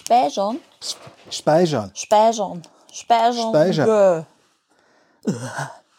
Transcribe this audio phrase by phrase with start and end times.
[0.00, 0.60] Speichern.
[1.30, 1.90] Speichern.
[1.94, 2.62] Speichern.
[2.90, 3.50] Speichern.
[3.50, 4.26] Speichern.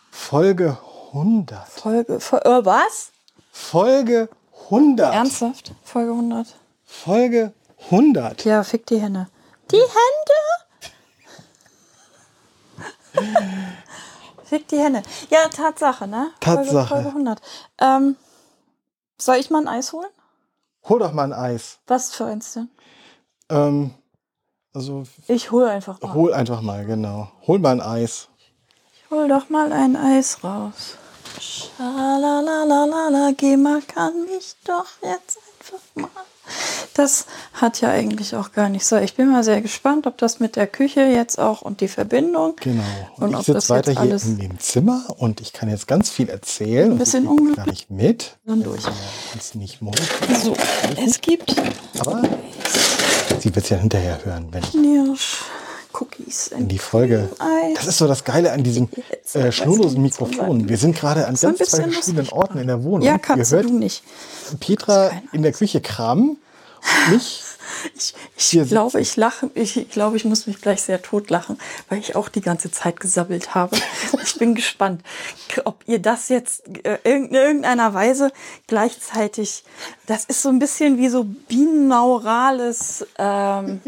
[0.09, 0.77] Folge
[1.13, 1.67] 100.
[1.67, 2.19] Folge.
[2.19, 3.11] Fol äh, was?
[3.51, 4.27] Folge
[4.65, 5.13] 100.
[5.13, 5.73] Ernsthaft?
[5.83, 6.47] Folge 100.
[6.83, 7.53] Folge
[7.91, 8.43] 100.
[8.43, 9.27] Ja, fick die Hände.
[9.69, 10.39] Die Hände?
[14.45, 15.03] fick die Hände.
[15.29, 16.31] Ja, Tatsache, ne?
[16.39, 16.87] Tatsache.
[16.87, 17.41] Folge, Folge 100.
[17.79, 18.15] Ähm,
[19.19, 20.09] soll ich mal ein Eis holen?
[20.89, 21.77] Hol doch mal ein Eis.
[21.85, 22.71] Was für eins denn?
[23.51, 23.91] Ähm,
[24.73, 26.13] also Ich hole einfach mal.
[26.13, 27.29] hol einfach mal, genau.
[27.45, 28.29] Hol mal ein Eis.
[29.09, 30.95] Hol doch mal ein Eis raus.
[31.39, 36.09] Schalalalala, geh mal, kann mich doch jetzt einfach mal.
[36.93, 38.97] Das hat ja eigentlich auch gar nicht so.
[38.97, 42.55] Ich bin mal sehr gespannt, ob das mit der Küche jetzt auch und die Verbindung.
[42.61, 42.83] Genau.
[43.17, 45.53] Und, Und ich ob sitze das weiter jetzt hier alles- in dem Zimmer und ich
[45.53, 46.91] kann jetzt ganz viel erzählen.
[46.91, 47.55] Ein bisschen unglücklich.
[47.57, 48.37] gar nicht mit.
[48.45, 48.81] Dann durch.
[49.55, 49.79] Nicht.
[50.43, 50.55] So,
[51.05, 51.55] es gibt
[51.99, 52.21] Aber
[53.39, 55.41] sie wird es ja hinterher hören, wenn ich Knirsch,
[55.93, 57.29] Cookies in die Folge.
[57.75, 60.69] Das ist so das Geile an Jetzt äh, schnurlosen sagen.
[60.69, 63.01] Wir sind gerade an ganz zwei verschiedenen Orten in der Wohnung.
[63.01, 64.03] Ja, Ihr kannst hört du nicht.
[64.59, 66.37] Petra in der Küche kramen.
[67.09, 67.43] Mich.
[67.95, 71.57] Ich, ich glaube, ich lache, ich glaube, ich muss mich gleich sehr tot lachen,
[71.89, 73.77] weil ich auch die ganze Zeit gesabbelt habe.
[74.23, 75.01] Ich bin gespannt,
[75.65, 78.31] ob ihr das jetzt äh, in irgendeiner Weise
[78.67, 79.63] gleichzeitig,
[80.05, 83.81] das ist so ein bisschen wie so binaurales ähm,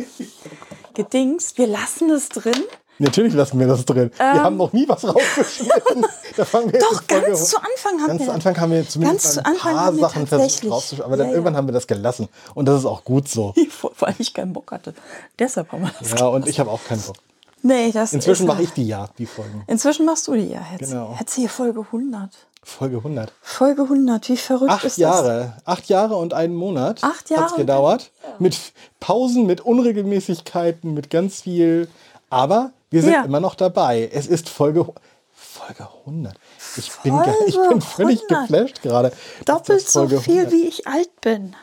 [0.94, 1.58] Gedings.
[1.58, 2.64] Wir lassen es drin.
[3.04, 4.12] Natürlich lassen wir das drin.
[4.18, 6.06] wir haben noch nie was rausgeschnitten.
[6.38, 6.86] da fangen wir Ähm.
[6.92, 9.34] Doch, in Folge ganz zu Anfang haben Ganz wir zu Anfang haben wir zumindest Ganz
[9.34, 11.38] zu ein paar Sachen versucht rauszuschneiden, aber dann Ja, ja.
[11.38, 12.30] irgendwann haben wir das gelassen.
[12.54, 13.54] Und das ist auch gut so.
[14.00, 14.94] weil ich keinen Bock hatte.
[15.38, 16.20] Deshalb haben wir das.
[16.20, 17.18] Ja, und ich habe auch keinen Bock.
[17.62, 19.64] Nee, das Inzwischen mache ich die Jagd, die Folgen.
[19.68, 20.92] Inzwischen machst du die ja jetzt.
[20.92, 21.16] Genau.
[21.20, 22.30] Jetzt hier Folge 100.
[22.62, 23.31] Folge 100.
[23.42, 25.54] Folge 100, wie verrückt Acht ist Jahre.
[25.66, 27.04] Acht Jahre und einen Monat.
[27.04, 28.12] Acht Jahre und gedauert.
[28.40, 28.58] Mit
[29.00, 31.88] Pausen, mit Unregelmäßigkeiten, mit ganz viel.
[32.30, 33.24] Aber wir sind Ja.
[33.24, 34.10] immer noch dabei.
[34.14, 34.86] Es ist Folge,
[35.34, 36.36] Folge 100.
[36.78, 38.48] Ich bin, ge- ich bin völlig 100.
[38.50, 39.12] geflasht gerade.
[39.46, 40.52] Doppelt so viel, 100.
[40.52, 41.56] wie ich alt bin.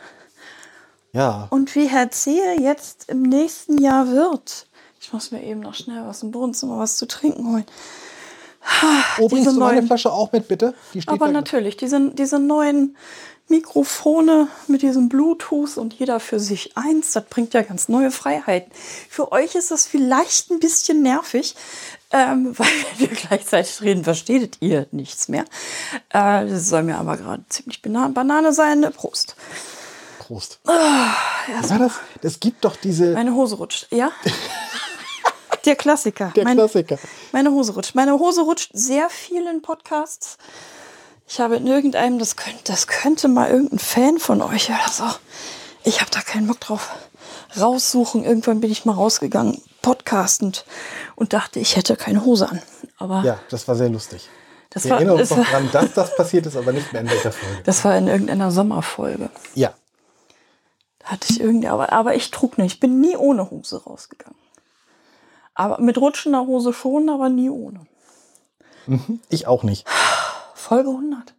[1.12, 1.46] Ja.
[1.50, 4.66] Und wie Herr Zehe jetzt im nächsten Jahr wird.
[5.00, 7.66] Ich muss mir eben noch schnell was im Wohnzimmer was zu trinken holen.
[9.18, 10.74] Oh, bringst diese du meine Flasche auch mit, bitte?
[11.06, 12.96] Aber natürlich, diese, diese neuen
[13.48, 18.70] Mikrofone mit diesem Bluetooth und jeder für sich eins, das bringt ja ganz neue Freiheiten.
[19.08, 21.56] Für euch ist das vielleicht ein bisschen nervig,
[22.12, 25.44] ähm, weil wenn wir gleichzeitig reden, versteht ihr nichts mehr.
[26.10, 28.80] Äh, das soll mir aber gerade ziemlich bana Banane sein.
[28.80, 28.90] ne?
[28.90, 29.36] Prost.
[30.20, 30.60] Prost.
[30.66, 31.12] Ah,
[31.46, 31.92] Wie war das?
[32.22, 33.14] Es gibt doch diese.
[33.14, 34.10] Meine Hose rutscht, ja?
[35.64, 36.32] Der Klassiker.
[36.36, 36.98] Der mein, Klassiker.
[37.32, 37.94] Meine Hose rutscht.
[37.94, 40.38] Meine Hose rutscht sehr viel in Podcasts.
[41.28, 45.04] Ich habe in irgendeinem, das könnte, das könnte mal irgendein Fan von euch oder so.
[45.84, 46.90] Ich habe da keinen Bock drauf.
[47.58, 48.24] Raussuchen.
[48.24, 50.64] Irgendwann bin ich mal rausgegangen, podcastend
[51.14, 52.60] und dachte, ich hätte keine Hose an.
[52.98, 54.28] Aber Ja, das war sehr lustig.
[54.70, 57.02] das, Wir war, erinnern uns noch war, dran, dass das passiert ist, aber nicht mehr
[57.02, 57.62] in dieser Folge.
[57.64, 59.30] das war in irgendeiner Sommerfolge.
[59.54, 59.72] Ja.
[60.98, 62.74] Da hatte ich irgendwie, aber, aber ich trug nicht.
[62.74, 64.36] Ich bin nie ohne Hose rausgegangen.
[65.54, 67.80] Aber mit rutschender Hose schon, aber nie ohne.
[69.28, 69.86] Ich auch nicht.
[70.54, 71.34] Folge 100.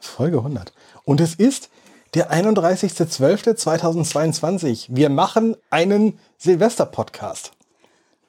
[0.00, 0.72] Folge 100.
[1.04, 1.68] Und es ist
[2.14, 4.86] der 31.12.2022.
[4.90, 7.52] Wir machen einen Silvester-Podcast.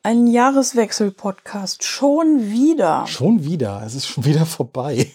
[0.03, 1.83] Ein Jahreswechsel-Podcast.
[1.83, 3.07] Schon wieder.
[3.07, 3.81] Schon wieder.
[3.85, 5.11] Es ist schon wieder vorbei.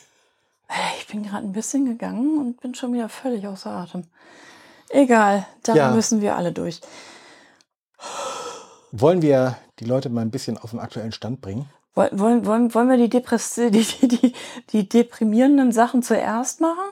[0.99, 4.05] Ich bin gerade ein bisschen gegangen und bin schon wieder völlig außer Atem.
[4.91, 5.91] Egal, da Ja.
[5.93, 6.81] müssen wir alle durch.
[8.93, 11.69] Wollen wir die Leute mal ein bisschen auf den aktuellen Stand bringen?
[11.95, 14.33] Wollen, wollen, wollen, wir die, Depress die, die, die,
[14.71, 16.85] die deprimierenden Sachen zuerst machen?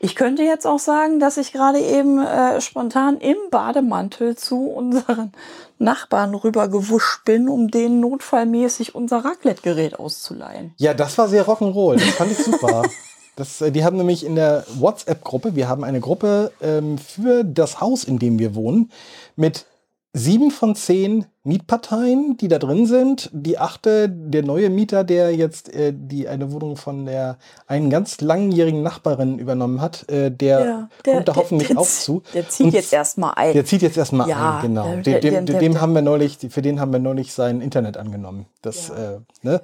[0.00, 5.32] Ich könnte jetzt auch sagen, dass ich gerade eben äh, spontan im Bademantel zu unseren
[5.78, 10.74] Nachbarn rübergewuscht bin, um denen notfallmäßig unser Raclette-Gerät auszuleihen.
[10.76, 11.94] Ja, das war sehr Rock'n'Roll.
[11.94, 12.82] Das fand ich super.
[13.34, 17.80] Das, äh, die haben nämlich in der WhatsApp-Gruppe, wir haben eine Gruppe ähm, für das
[17.80, 18.92] Haus, in dem wir wohnen,
[19.36, 19.64] mit
[20.12, 23.28] sieben von zehn Mietparteien, die da drin sind.
[23.32, 27.36] Die achte, der neue Mieter, der jetzt äh, die eine Wohnung von der
[27.66, 32.22] einen ganz langjährigen Nachbarin übernommen hat, äh, der, kommt da hoffentlich der, auch zu.
[32.32, 33.52] Der zieht Und jetzt erstmal ein.
[33.54, 34.84] Der zieht jetzt erstmal Ja, ein, genau.
[34.84, 37.32] der- Dem, dem, der- der- dem der- haben wir neulich, für den haben wir neulich
[37.32, 38.46] sein Internet angenommen.
[38.62, 39.60] Das, äh, ne?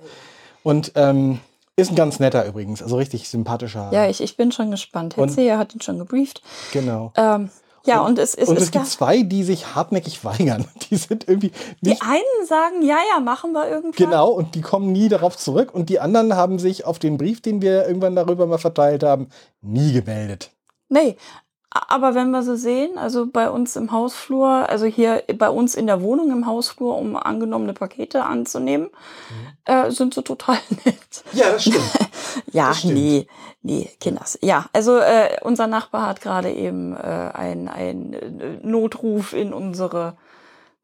[0.64, 1.38] Und ähm,
[1.76, 3.90] ist ein ganz netter übrigens, also richtig sympathischer.
[3.92, 5.16] ja, ich, ich bin schon gespannt.
[5.16, 6.42] Herr Zeher hat ihn schon gebrieft.
[6.72, 7.12] genau.
[7.16, 7.50] Ähm,
[7.84, 10.66] ja, und, es ist, Und es es gibt zwei, die sich hartnäckig weigern.
[10.90, 13.92] Die sind irgendwie Die nicht einen sagen, ja, ja, machen wir irgendwann.
[13.92, 15.74] genau und die kommen nie darauf zurück.
[15.74, 19.28] Und die anderen haben sich auf den Brief, den wir irgendwann darüber mal verteilt haben,
[19.60, 20.50] nie gemeldet.
[20.88, 21.16] Nee,
[21.70, 25.86] Aber wenn wir sie sehen, also bei uns im Hausflur, also hier bei uns in
[25.86, 28.88] der Wohnung im Hausflur, um angenommene Pakete anzunehmen,
[29.66, 31.24] äh, sind sie total nett.
[31.32, 31.82] Ja, das stimmt.
[32.52, 32.94] Ja, Das stimmt.
[32.94, 33.26] nee,
[33.62, 34.38] nee, Kinders.
[34.42, 40.16] Ja, also äh, unser Nachbar hat gerade eben äh, ein, ein äh, Notruf in unsere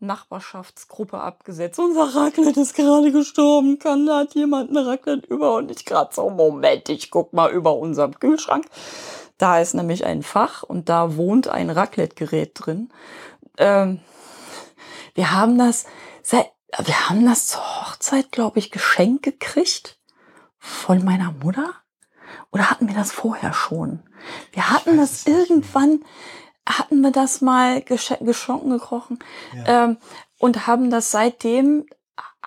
[0.01, 1.79] Nachbarschaftsgruppe abgesetzt.
[1.79, 3.79] Unser Raclette ist gerade gestorben.
[3.79, 5.55] Kann da hat jemand eine Raclette über?
[5.55, 8.67] Und ich gerade so, Moment, ich guck mal über unserem Kühlschrank.
[9.39, 12.93] Da ist nämlich ein Fach und da wohnt ein Raclette-Gerät drin.
[13.59, 14.01] Ähm,
[15.15, 15.87] wir haben das
[16.23, 16.51] seit,
[16.85, 19.99] wir haben das zur Hochzeit, glaube ich, geschenkt gekriegt
[20.59, 21.73] von meiner Mutter.
[22.53, 24.03] Oder hatten wir das vorher schon?
[24.53, 26.05] Wir hatten das irgendwann,
[26.69, 29.19] hatten wir das mal gesch- geschonken, gekrochen
[29.67, 29.85] Ja.
[29.85, 29.99] ähm,
[30.39, 31.87] und haben das seitdem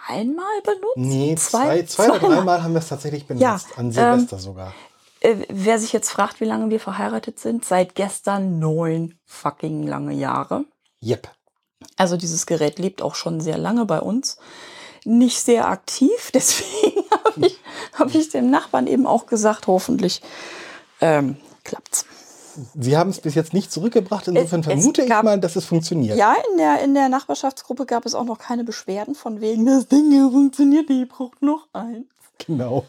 [0.08, 0.96] einmal benutzt.
[0.98, 2.36] Nee, zwei, zwei, oder zweimal.
[2.38, 3.44] dreimal haben wir es tatsächlich benutzt.
[3.44, 4.74] Ja, An ähm, Silvester sogar.
[5.22, 10.14] Äh, wer sich jetzt fragt, wie lange wir verheiratet sind, seit gestern neun fucking lange
[10.14, 10.66] Jahre.
[11.02, 11.30] Yep.
[11.96, 14.38] Also dieses Gerät lebt auch schon sehr lange bei uns.
[15.06, 17.60] Nicht sehr aktiv, deswegen habe ich,
[17.94, 20.22] hab ich dem Nachbarn eben auch gesagt, hoffentlich
[21.02, 22.06] ähm, klappt's.
[22.74, 24.28] Sie haben es bis jetzt nicht zurückgebracht.
[24.28, 26.18] Insofern Es- es vermute ich gab- mal, dass es funktioniert.
[26.18, 29.88] Ja, in der, in der Nachbarschaftsgruppe gab es auch noch keine Beschwerden von wegen, das
[29.88, 32.08] Ding hier funktioniert ihr braucht noch eins.
[32.46, 32.86] Genau.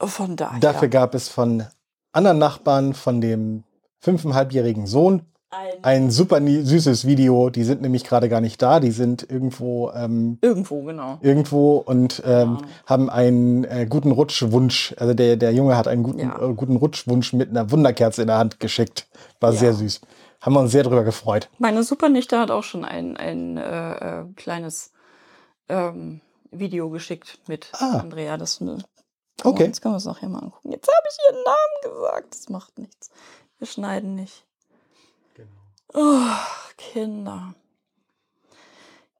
[0.00, 0.60] Von daher.
[0.60, 1.64] Dafür gab es von
[2.12, 3.64] anderen Nachbarn, von dem
[4.00, 7.50] fünfeinhalbjährigen Sohn, ein, ein super süßes Video.
[7.50, 8.80] Die sind nämlich gerade gar nicht da.
[8.80, 11.18] Die sind irgendwo ähm, irgendwo, genau.
[11.22, 12.62] irgendwo und ähm, Ahnung.
[12.86, 14.94] haben einen äh, guten Rutschwunsch.
[14.98, 16.40] Also der, der Junge hat einen guten, Ja.
[16.42, 19.06] äh, guten Rutschwunsch mit einer Wunderkerze in der Hand geschickt.
[19.40, 19.58] War Ja.
[19.58, 20.00] sehr süß.
[20.42, 21.48] Haben wir uns sehr drüber gefreut.
[21.58, 24.92] Meine Supernichte hat auch schon ein, ein äh, äh, kleines
[25.68, 26.20] ähm,
[26.50, 27.98] Video geschickt mit Ah.
[28.00, 28.36] Andrea.
[28.36, 28.60] Das,
[29.42, 29.64] äh, Okay.
[29.64, 30.72] Jetzt können wir es nachher mal angucken.
[30.72, 32.34] Jetzt habe ich ihren Namen gesagt.
[32.34, 33.10] Das macht nichts.
[33.58, 34.44] Wir schneiden nicht.
[35.94, 36.20] Oh,
[36.76, 37.54] Kinder.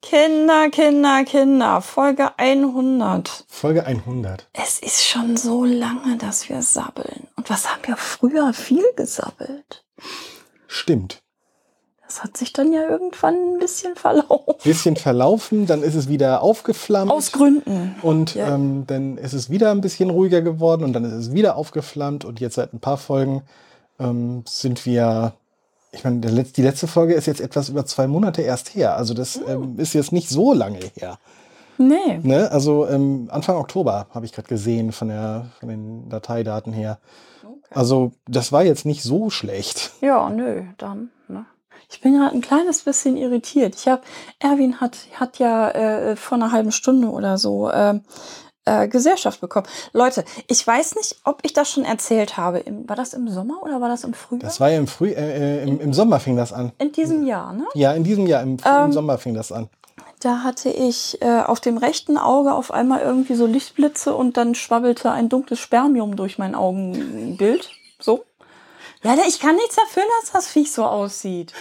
[0.03, 1.81] Kinder, Kinder, Kinder.
[1.81, 3.45] Folge 100.
[3.49, 4.49] Folge 100.
[4.53, 7.29] Es ist schon so lange, dass wir sabbeln.
[7.37, 9.85] Und was haben wir früher viel gesabbelt?
[10.69, 11.23] Stimmt.
[12.07, 14.55] Das hat sich dann ja irgendwann ein bisschen verlaufen.
[14.63, 17.11] Bisschen verlaufen, dann ist es wieder aufgeflammt.
[17.11, 17.97] Aus Gründen.
[18.03, 18.55] Und Ja.
[18.55, 22.25] ähm, dann ist es wieder ein bisschen ruhiger geworden und dann ist es wieder aufgeflammt
[22.25, 23.43] und jetzt seit ein paar Folgen
[23.99, 25.33] ähm, sind wir,
[25.91, 28.97] ich meine, Letz-, die letzte Folge ist jetzt etwas über zwei Monate erst her.
[28.97, 31.19] Also das ähm, ist jetzt nicht so lange her.
[31.79, 32.21] Nee.
[32.23, 32.51] Ne?
[32.53, 36.99] Also ähm, Anfang Oktober habe ich gerade gesehen von, der, von den Dateidaten her.
[37.71, 39.91] Also das war jetzt nicht so schlecht.
[40.01, 41.11] Ja, nö, dann.
[41.89, 43.75] Ich bin gerade ein kleines bisschen irritiert.
[43.77, 44.03] Ich habe,
[44.39, 48.03] Erwin hat, hat ja äh, vor einer halben Stunde oder so ähm,
[48.65, 49.67] äh, Gesellschaft bekommen.
[49.93, 52.65] Leute, ich weiß nicht, ob ich das schon erzählt habe.
[52.87, 54.43] War das im Sommer oder war das im Frühjahr?
[54.43, 56.73] Das war ja im, Früh, äh, äh, im, im Sommer fing das an.
[56.79, 57.65] In diesem Jahr, ne?
[57.75, 59.69] Ja, in diesem Jahr, im, Ähm, im Sommer fing das an.
[60.21, 64.55] Da hatte ich äh, auf dem rechten Auge auf einmal irgendwie so Lichtblitze und dann
[64.55, 67.71] schwabbelte ein dunkles Spermium durch mein Augenbild.
[68.01, 68.25] So.
[69.07, 71.53] Ja, ich kann nichts dafür, dass das Viech so aussieht.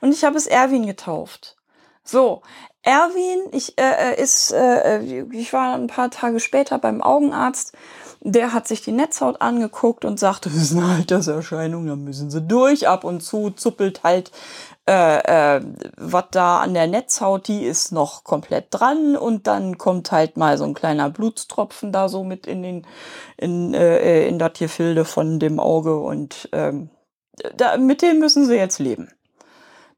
[0.00, 1.56] Und ich habe es Erwin getauft.
[2.02, 2.40] So,
[2.82, 7.74] Erwin, ich äh, äh, ist, äh, äh, ich war ein paar Tage später beim Augenarzt.
[8.22, 12.40] Der hat sich die Netzhaut angeguckt und sagte, das ist eine Alterserscheinung, da müssen sie
[12.40, 12.88] durch.
[12.88, 14.32] Ab und zu zuppelt halt
[14.88, 15.60] äh, äh,
[15.96, 20.56] was da an der Netzhaut, die ist noch komplett dran und dann kommt halt mal
[20.58, 22.86] so ein kleiner Blutstropfen da so mit in den
[23.36, 26.90] in äh, in das Gefilde von dem Auge und ähm,
[27.56, 29.10] da, mit dem müssen sie jetzt leben.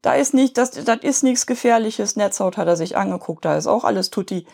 [0.01, 2.15] Da ist nicht, das, das ist nichts Gefährliches.
[2.15, 4.45] Netzhaut hat er sich angeguckt, da ist auch alles tutti.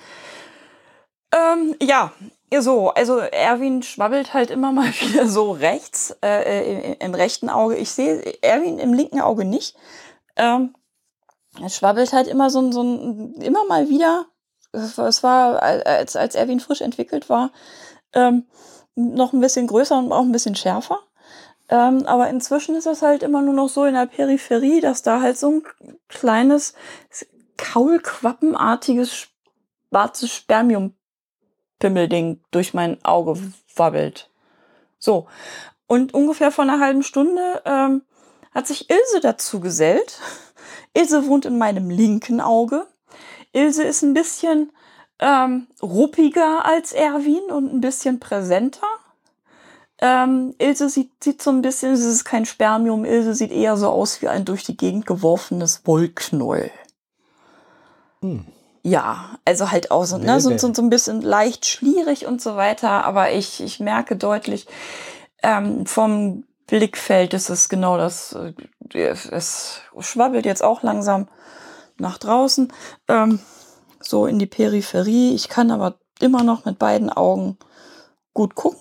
[1.31, 2.11] Ähm, ja,
[2.59, 7.75] so, also Erwin schwabbelt halt immer mal wieder so rechts, äh, im, im rechten Auge.
[7.75, 9.75] Ich sehe Erwin im linken Auge nicht.
[10.35, 10.75] Ähm,
[11.61, 14.25] er schwabbelt halt immer so, ein- so ein, immer mal wieder.
[14.71, 17.51] Es war- Es als, als Erwin frisch entwickelt war,
[18.13, 18.45] ähm,
[18.95, 20.99] noch ein bisschen größer und auch ein bisschen schärfer.
[21.69, 25.21] Ähm, aber inzwischen ist es halt immer nur noch so in der Peripherie, dass da
[25.21, 25.63] halt so ein
[26.09, 26.73] kleines,
[27.57, 29.27] kaulquappenartiges
[29.89, 33.37] schwarzes Spermium-Pimmelding durch mein Auge
[33.75, 34.29] wabbelt.
[34.99, 35.27] So.
[35.87, 38.03] Und ungefähr vor einer halben Stunde ähm,
[38.55, 40.19] hat sich Ilse dazu gesellt.
[40.93, 42.87] Ilse wohnt in meinem linken Auge.
[43.51, 44.71] Ilse ist ein bisschen
[45.19, 48.87] ähm, ruppiger als Erwin und ein bisschen präsenter.
[49.99, 53.89] Ähm, Ilse sieht, sieht so ein bisschen, es ist kein Spermium, Ilse sieht eher so
[53.89, 56.71] aus wie ein durch die Gegend geworfenes Wollknäuel.
[58.21, 58.45] Hm.
[58.83, 62.55] Ja, also halt auch so, ne, so, so, so ein bisschen leicht schlierig und so
[62.55, 64.67] weiter, aber ich, ich merke deutlich
[65.41, 68.33] ähm, vom Blickfeld ist es genau das.
[68.33, 68.53] äh,
[68.93, 71.27] Es schwabbelt jetzt auch langsam
[71.97, 72.71] nach draußen,
[73.07, 73.39] ähm,
[73.99, 75.33] so in die Peripherie.
[75.33, 77.57] Ich kann aber immer noch mit beiden Augen
[78.33, 78.79] gut gucken.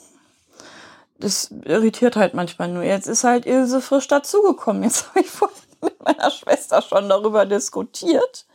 [1.18, 2.82] Das irritiert halt manchmal nur.
[2.82, 4.82] Jetzt ist halt Ilse frisch dazugekommen.
[4.82, 8.46] Jetzt habe ich vorhin mit meiner Schwester schon darüber diskutiert.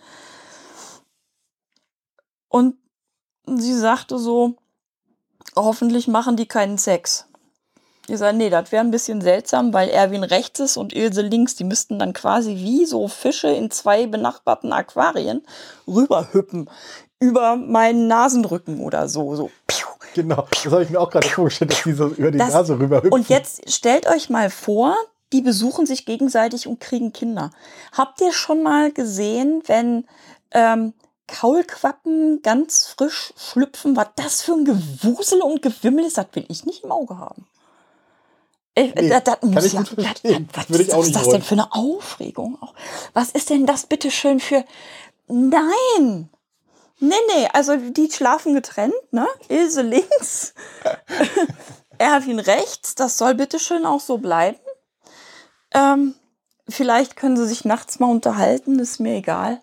[2.48, 2.78] Und
[3.46, 4.56] sie sagte so,
[5.56, 7.29] hoffentlich machen die keinen Sex.
[8.10, 11.56] Ich sage, nee, das wäre ein bisschen seltsam, weil Erwin rechts ist und Ilse links.
[11.56, 15.44] Die müssten dann quasi wie so Fische in zwei benachbarten Aquarien
[15.88, 16.70] rüberhüppen.
[17.20, 19.36] Über meinen Nasenrücken oder so.
[19.36, 19.52] so.
[19.68, 19.88] Piu.
[20.16, 22.80] Genau, das habe ich mir auch gerade vorgestellt, dass die so über die Das- Nase
[22.80, 23.12] rüber hüpfen.
[23.14, 24.96] Und jetzt stellt euch mal vor,
[25.34, 27.52] die besuchen sich gegenseitig und kriegen Kinder.
[27.92, 30.06] Habt ihr schon mal gesehen, wenn
[30.52, 30.94] ähm,
[31.28, 36.66] Kaulquappen ganz frisch schlüpfen, was das für ein Gewusel und Gewimmel ist, das will ich
[36.66, 37.46] nicht im Auge haben.
[38.76, 40.50] Ich, Nee, das, das kann muss ich ja, gut verstehen.
[40.54, 41.34] Was, Würde ich auch ist nicht das wollen.
[41.34, 42.58] denn für eine Aufregung?
[43.14, 44.64] Was ist denn das bitte schön für.
[45.28, 46.30] Nein!
[47.02, 49.26] Nee, nee, also die schlafen getrennt, ne?
[49.48, 50.54] Ilse links,
[51.98, 54.60] Erwin rechts, das soll bitte schön auch so bleiben.
[55.74, 56.16] Ähm,
[56.68, 59.62] vielleicht können sie sich nachts mal unterhalten, ist mir egal.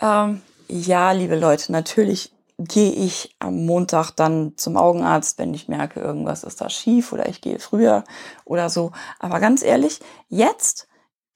[0.00, 6.00] Ähm, ja, liebe Leute, natürlich gehe ich am Montag dann zum Augenarzt, wenn ich merke,
[6.00, 8.04] irgendwas ist da schief oder ich gehe früher
[8.44, 8.92] oder so.
[9.18, 10.88] Aber ganz ehrlich, jetzt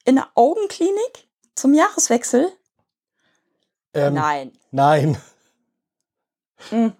[0.04, 2.50] in der Augenklinik zum Jahreswechsel?
[3.92, 4.52] ähm, Nein.
[4.70, 5.18] Nein.
[6.70, 6.92] Hm.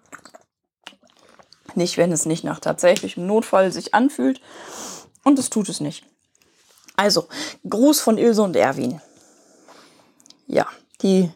[1.73, 4.41] Nicht, wenn es nicht nach tatsächlichem Notfall sich anfühlt.
[5.23, 6.05] Und es tut es nicht.
[6.95, 7.27] Also,
[7.67, 9.01] Gruß von Ilse und Erwin.
[10.47, 10.67] Ja,
[11.01, 11.31] die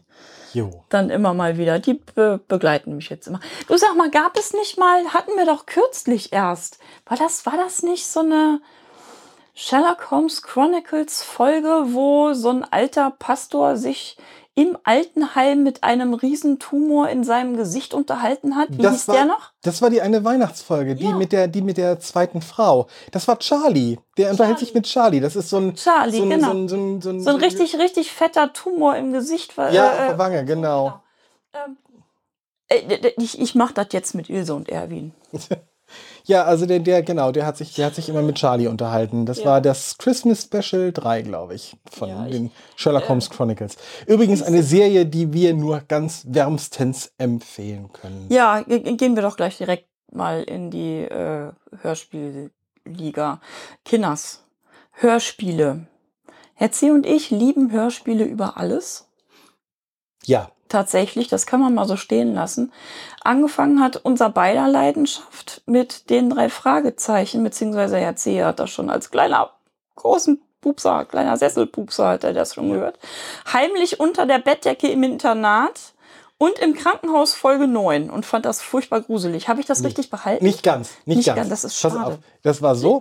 [0.55, 0.85] Jo.
[0.87, 3.41] dann immer mal wieder, die be begleiten mich jetzt immer.
[3.67, 6.79] Du sag mal, gab es nicht mal, hatten wir doch kürzlich erst.
[7.05, 8.61] War das, war das nicht so eine
[9.53, 14.17] Sherlock Holmes Chronicles Folge, wo so ein alter Pastor sich
[14.57, 18.69] im Altenheim mit einem Riesentumor in seinem Gesicht unterhalten hat?
[18.71, 19.51] Wie Das hieß war, der noch?
[19.61, 21.15] Das war die eine Weihnachtsfolge, die Ja.
[21.15, 22.87] mit der, die mit der zweiten Frau.
[23.11, 23.97] Das war Charlie.
[24.17, 25.19] Der unterhält sich mit Charlie.
[25.19, 26.47] Das ist so ein, Charlie, so ein, genau.
[26.47, 29.55] so ein, so ein, so ein, So ein richtig, richtig fetter Tumor im Gesicht.
[29.57, 31.01] Ja, auf äh, der Wange, genau.
[31.53, 31.77] Ähm,
[32.69, 35.13] äh, ich ich mache das jetzt mit Ilse und Erwin.
[36.27, 39.25] Ja, also der, der, genau, der hat sich, der hat sich immer mit Charlie unterhalten.
[39.27, 39.45] Das Ja.
[39.45, 43.77] war das Christmas Special 3, glaube ich, von Ja, ich- den Sherlock Holmes Chronicles.
[44.07, 48.25] Übrigens eine Serie, die wir nur ganz wärmstens empfehlen können.
[48.29, 51.51] Ja, ge- ge- gehen wir doch gleich direkt mal in die äh,
[51.81, 53.39] Hörspielliga.
[53.83, 54.43] Kinners,
[54.93, 55.87] Hörspiele.
[56.71, 56.89] C.
[56.89, 59.07] und ich lieben Hörspiele über alles.
[60.25, 62.73] Ja, Tatsächlich, das kann man mal so stehen lassen.
[63.23, 68.43] Angefangen hat unser beider Leidenschaft mit den drei Fragezeichen, beziehungsweise Herr C.
[68.43, 69.51] hat das schon als kleiner,
[69.95, 72.99] großen Pupser, kleiner Sesselpupser hat er das schon gehört.
[73.53, 75.93] Heimlich unter der Bettdecke im Internat
[76.37, 79.47] und im Krankenhaus Folge 9 und fand das furchtbar gruselig.
[79.47, 80.43] Habe ich das richtig behalten?
[80.43, 81.37] nicht ganz, nicht, Nicht ganz.
[81.37, 82.05] ganz, das ist Pass schade.
[82.05, 82.99] auf, das war so.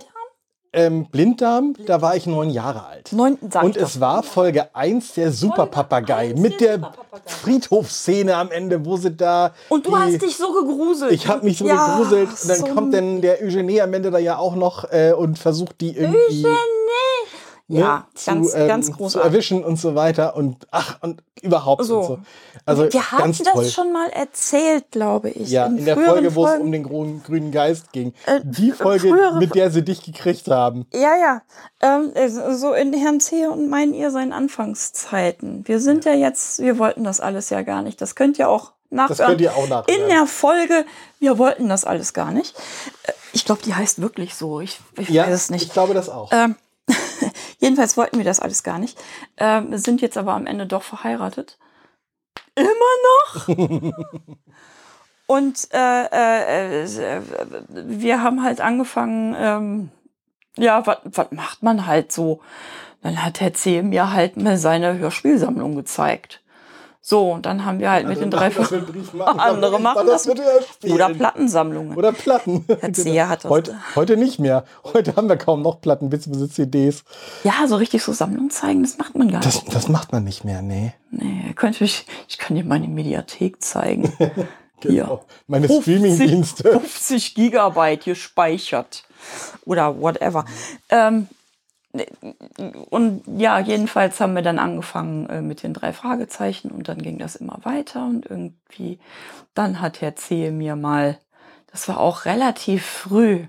[0.75, 3.11] Ähm, Blinddarm, da war ich neun Jahre alt.
[3.13, 6.91] Neun, sag Und es war Folge 1 der Superpapagei mit der.
[7.25, 9.51] Friedhofsszene am Ende, wo sie da.
[9.69, 11.11] Und du die- hast dich so gegruselt.
[11.11, 12.29] Ich habe mich so Ja, gegruselt.
[12.29, 15.39] Und dann so kommt dann der Eugenie am Ende da ja auch noch äh, und
[15.39, 16.49] versucht die irgendwie ne,
[17.67, 19.31] Ja, zu, ganz, ähm, ganz zu großartig.
[19.31, 20.35] erwischen und so weiter.
[20.35, 21.99] Und ach, und überhaupt So.
[21.99, 22.19] und so.
[22.65, 23.65] Also Wir haben das toll.
[23.65, 25.49] schon mal erzählt, glaube ich.
[25.49, 28.13] ja, in, der früheren Folge, wo es um den grünen, grünen Geist ging.
[28.27, 30.85] Äh, die Folge, frühere mit der sie dich gekriegt haben.
[30.93, 31.41] Ja, ja.
[31.81, 33.47] Ähm, äh, so in Herrn C.
[33.47, 35.67] und meinen ihr seinen Anfangszeiten.
[35.67, 36.13] Wir sind ja.
[36.13, 37.99] jetzt, wir wollten das alles ja gar nicht.
[38.01, 39.17] Das könnt ihr auch nachhören.
[39.17, 40.01] Das könnt ihr auch nachhören.
[40.03, 40.85] In der Folge,
[41.19, 42.55] wir wollten das alles gar nicht.
[43.03, 44.61] Äh, Ich glaube, die heißt wirklich so.
[44.61, 45.63] Ich, ich ja, weiß es nicht.
[45.63, 46.31] ich glaube das auch.
[46.31, 46.55] Ähm,
[47.59, 48.97] jedenfalls wollten wir das alles gar nicht.
[49.37, 51.57] Ähm, wir sind jetzt aber am Ende doch verheiratet.
[52.55, 52.67] Immer
[53.25, 53.47] noch?
[55.27, 57.21] Und äh, äh, äh,
[57.69, 59.89] wir haben halt angefangen, ähm,
[60.57, 62.41] ja, was macht man halt so?
[63.01, 63.81] Dann hat Herr C.
[63.81, 66.41] mir halt mal seine Hörspielsammlung gezeigt.
[67.07, 69.39] So, und dann haben wir halt mit den drei das mit Briefmarken.
[69.39, 71.95] andere machen das oder Plattensammlungen.
[71.95, 72.65] Oder Platten.
[72.79, 73.51] Herr Zeher hat das.
[73.51, 74.63] heute, heute nicht mehr.
[74.83, 76.49] Heute haben wir kaum noch Platten bzw.
[76.49, 77.03] CDs.
[77.43, 79.75] Ja, so richtig so Sammlung zeigen, das macht man gar Das, nicht.
[79.75, 80.93] das macht man nicht mehr, nee.
[81.11, 84.11] Nee, könnte ich, ich kann dir meine Mediathek zeigen.
[84.81, 85.19] Hier.
[85.45, 86.71] Meine 50 Streamingdienste.
[86.71, 89.03] 50 Gigabyte gespeichert.
[89.65, 90.43] Oder whatever.
[90.89, 91.27] Ähm,
[92.89, 97.17] und ja, jedenfalls haben wir dann angefangen äh, mit den drei Fragezeichen und dann ging
[97.17, 98.99] das immer weiter und irgendwie,
[99.53, 101.19] dann hat Herr Zehe mir mal,
[101.71, 103.45] das war auch relativ früh,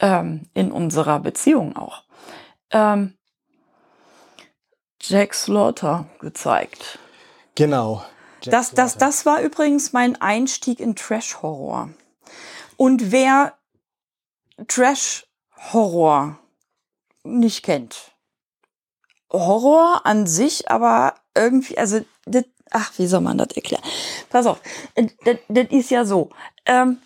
[0.00, 2.04] ähm, in unserer Beziehung auch.
[2.70, 3.14] Ähm,
[5.00, 6.98] Jack Slaughter gezeigt.
[7.54, 8.04] Genau.
[8.42, 11.90] Jack Das, das, das war übrigens mein Einstieg in Trash-Horror.
[12.76, 13.54] Und wer
[14.68, 16.38] Trash-Horror
[17.24, 18.12] nicht kennt,
[19.32, 23.82] Horror an sich, aber irgendwie, also, das, ach, wie soll man das erklären?
[24.28, 24.60] Pass auf,
[24.94, 25.08] äh,
[25.48, 26.30] das, ist ja so,
[26.66, 26.98] ähm,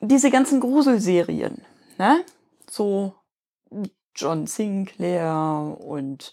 [0.00, 1.64] diese ganzen Gruselserien,
[1.98, 2.24] ne?
[2.70, 3.14] So
[4.14, 6.32] John Sinclair und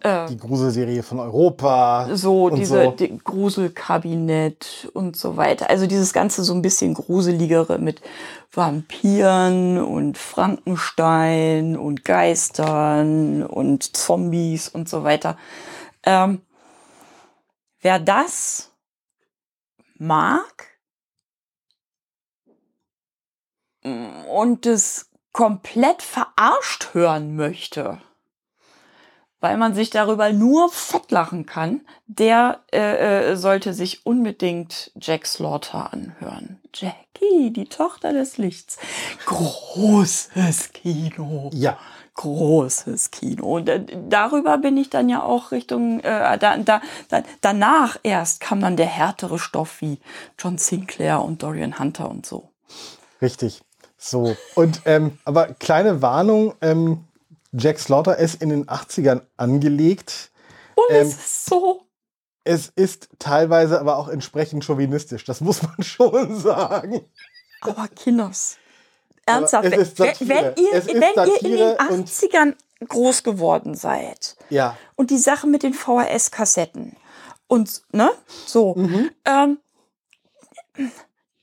[0.00, 2.08] äh, die Gruselserie von Europa.
[2.14, 2.90] so diese so.
[2.92, 5.70] die Gruselkabinett und so weiter.
[5.70, 8.00] Also dieses ganze so ein bisschen gruseligere mit
[8.52, 15.36] Vampiren und Frankenstein und Geistern und Zombies und so weiter.
[16.04, 16.40] Ähm,
[17.80, 18.72] wer das
[19.98, 20.66] mag
[23.82, 28.00] und es komplett verarscht hören möchte,
[29.40, 35.92] weil man sich darüber nur fettlachen kann, der äh, äh, sollte sich unbedingt Jack Slaughter
[35.92, 36.60] anhören.
[36.74, 38.78] Jackie, die Tochter des Lichts.
[39.26, 41.50] Großes Kino.
[41.52, 41.78] Ja.
[42.14, 43.56] Großes Kino.
[43.56, 48.40] Und äh, darüber bin ich dann ja auch Richtung, äh, da, da, da, danach erst
[48.40, 49.98] kam dann der härtere Stoff wie
[50.38, 52.50] John Sinclair und Dorian Hunter und so.
[53.22, 53.62] Richtig.
[53.96, 54.36] So.
[54.54, 57.04] Und ähm, aber kleine Warnung, ähm,
[57.52, 60.30] Jack Slaughter ist in den 80ern angelegt.
[60.76, 61.82] Und Ähm, es ist so
[62.44, 67.04] Es ist teilweise aber auch entsprechend chauvinistisch, das muss man schon sagen.
[67.60, 68.56] Aber Kinders.
[69.26, 72.54] Aber Ernsthaft, ist wenn, wenn, ihr, wenn ihr in den Satire und- 80ern
[72.88, 74.76] groß geworden seid Ja.
[74.96, 76.96] und die Sache mit den VHS-Kassetten
[77.46, 78.10] und, ne,
[78.46, 79.10] so, Mhm.
[79.26, 79.58] ähm,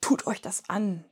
[0.01, 1.03] tut euch das an.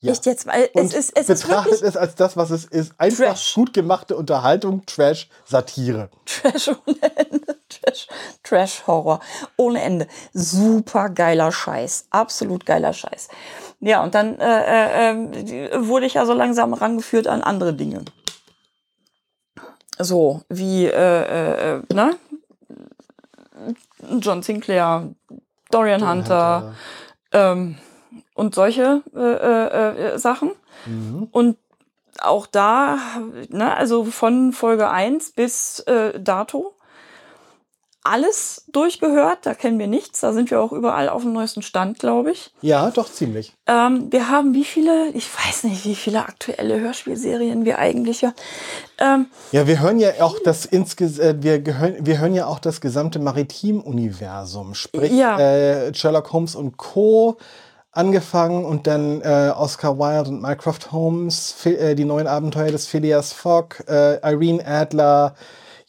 [0.00, 0.12] Ja.
[0.12, 2.64] Echt jetzt, weil Und es ist, es ist betrachtet wirklich es als das, was es
[2.66, 2.92] ist.
[2.98, 3.54] Einfach Trash.
[3.54, 6.10] gut gemachte Unterhaltung, Trash, Satire.
[6.26, 7.56] Trash ohne Ende.
[7.68, 8.06] Trash,
[8.42, 9.20] Trash-Horror
[9.56, 10.06] ohne Ende.
[10.32, 12.08] Super geiler Scheiß.
[12.10, 13.28] Absolut geiler Scheiß.
[13.80, 18.04] Ja, und dann äh, äh, äh, wurde ich ja so langsam rangeführt an andere Dinge.
[19.98, 22.16] So, wie, äh, äh, ne?
[24.20, 25.14] John Sinclair,
[25.70, 26.74] Dorian Hunter,
[27.32, 27.78] ähm,
[28.36, 30.52] und solche äh, äh, äh, Sachen.
[30.86, 31.28] Mhm.
[31.32, 31.56] Und
[32.20, 32.98] auch da,
[33.48, 36.72] ne, also von Folge 1 bis äh, dato,
[38.04, 41.98] alles durchgehört, da kennen wir nichts, da sind wir auch überall auf dem neuesten Stand,
[41.98, 42.52] glaube ich.
[42.62, 43.52] Ja, doch ziemlich.
[43.66, 48.32] Ähm, wir haben wie viele, ich weiß nicht, wie viele aktuelle Hörspielserien wir eigentlich ja.
[48.98, 52.60] Ähm, Ja, wir hören ja auch das insges äh, wir gehören, wir hören ja auch
[52.60, 55.38] das gesamte Maritim-Universum, sprich Ja.
[55.40, 57.38] äh, Sherlock Holmes und Co.
[57.96, 62.86] angefangen und dann äh, Oscar Wilde und Mycroft Holmes, Phi- äh, die neuen Abenteuer des
[62.86, 65.34] Phileas Fogg, äh, Irene Adler,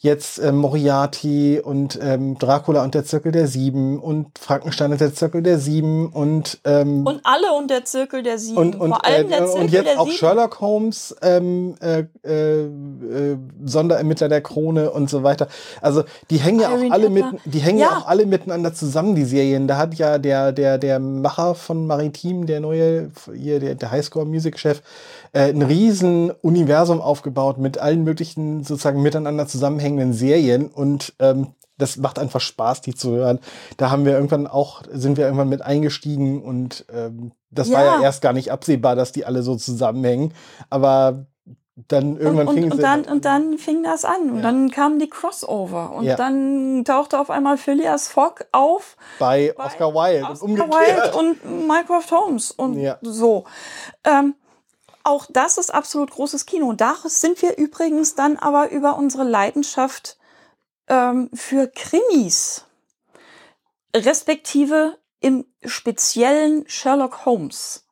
[0.00, 5.12] jetzt äh, Moriarty und ähm, Dracula und der Zirkel der Sieben und Frankenstein und der
[5.12, 8.56] Zirkel der Sieben und ähm, und alle und der Zirkel der Sieben.
[8.56, 10.18] und, und, Vor allem der äh, Zirkel und jetzt der auch Sieben.
[10.18, 15.48] Sherlock Holmes, ähm, äh, äh, äh, Sonderermittler der Krone und so weiter.
[15.82, 17.90] Also die hängen ja auch alle mit, die hängen ja.
[17.90, 17.98] Ja.
[17.98, 19.66] auch alle miteinander zusammen, die Serien.
[19.66, 24.80] Da hat ja der, der, der Macher von Maritim, der neue, hier, der, der Highscore-Music-Chef,
[25.32, 31.96] äh, ein riesen Universum aufgebaut mit allen möglichen sozusagen miteinander zusammenhängenden Serien und ähm, das
[31.96, 33.38] macht einfach Spaß, die zu hören.
[33.76, 37.94] Da haben wir irgendwann auch, sind wir irgendwann mit eingestiegen und ähm, das war ja
[37.98, 38.02] Ja.
[38.02, 40.34] erst gar nicht absehbar, dass die alle so zusammenhängen.
[40.70, 41.26] Aber
[41.86, 44.28] dann irgendwann und, fing und, es und, dann, und dann fing das an.
[44.30, 44.42] Und Ja.
[44.42, 45.92] dann kamen die Crossover.
[45.94, 46.16] Und Ja.
[46.16, 48.96] dann tauchte auf einmal Phileas Fogg auf.
[49.20, 51.14] bei, bei Oscar Wilde Oscar und umgekehrt.
[51.14, 52.98] Wilde und Mycroft Holmes und Ja.
[53.02, 53.44] so.
[54.02, 54.34] Ähm,
[55.08, 56.72] auch das ist absolut großes Kino.
[56.72, 60.18] Daraus sind wir übrigens dann aber über unsere Leidenschaft
[60.88, 62.64] ähm, für Krimis,
[63.94, 67.84] respektive im speziellen Sherlock Holmes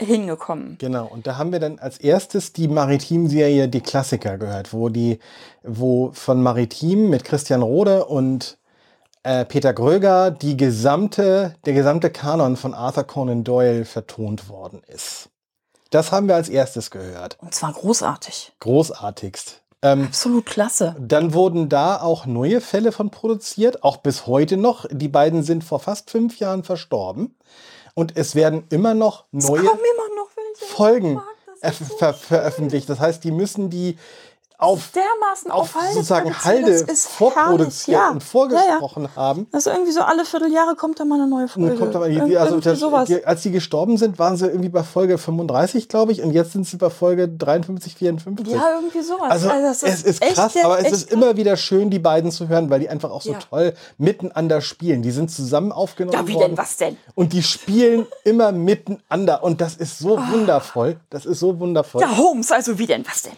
[0.00, 0.76] hingekommen.
[0.78, 5.18] Genau, und da haben wir dann als erstes die Maritim-Serie Die Klassiker gehört, wo die,
[5.62, 8.58] wo von Maritim mit Christian Rode und
[9.24, 15.30] äh, Peter Gröger die gesamte, der gesamte Kanon von Arthur Conan Doyle vertont worden ist.
[15.90, 17.38] Das haben wir als erstes gehört.
[17.40, 18.52] Und zwar großartig.
[18.60, 19.62] Großartigst.
[19.80, 20.96] Ähm, Absolut klasse.
[20.98, 24.86] dann wurden da auch neue Fälle von produziert, auch bis heute noch.
[24.90, 27.36] Die beiden sind vor fast fünf Jahren verstorben.
[27.94, 30.28] Und es werden immer noch neue immer noch.
[30.56, 31.24] Folgen mag
[31.60, 32.88] das ver ver veröffentlicht.
[32.88, 33.98] Das heißt, die müssen die
[34.60, 36.44] auf, dermaßen auf Halde sozusagen.
[36.44, 38.14] Halde vorproduziert herrlich.
[38.14, 39.46] und vorgesprochen haben.
[39.52, 41.76] Das ist irgendwie so alle Vierteljahre kommt da mal eine neue Folge.
[41.76, 43.06] Kommt aber, die, Irg- also das, sowas.
[43.06, 46.52] die, als die gestorben sind, waren sie irgendwie bei Folge 35, glaube ich, und jetzt
[46.52, 48.48] sind sie bei Folge 53, 54.
[48.52, 49.30] ja, irgendwie sowas.
[49.30, 52.48] Also, das es ist echt krass, aber es ist immer wieder schön, die beiden zu
[52.48, 53.38] hören, weil die einfach auch so Ja.
[53.38, 55.02] toll miteinander spielen.
[55.02, 56.48] Die sind zusammen aufgenommen Ja, wie worden.
[56.48, 56.96] denn, was denn?
[57.14, 59.44] Und die spielen immer miteinander.
[59.44, 60.96] Und das ist so wundervoll.
[61.10, 62.00] Das ist so wundervoll.
[62.02, 63.32] Ja, Holmes, also wie denn, was denn?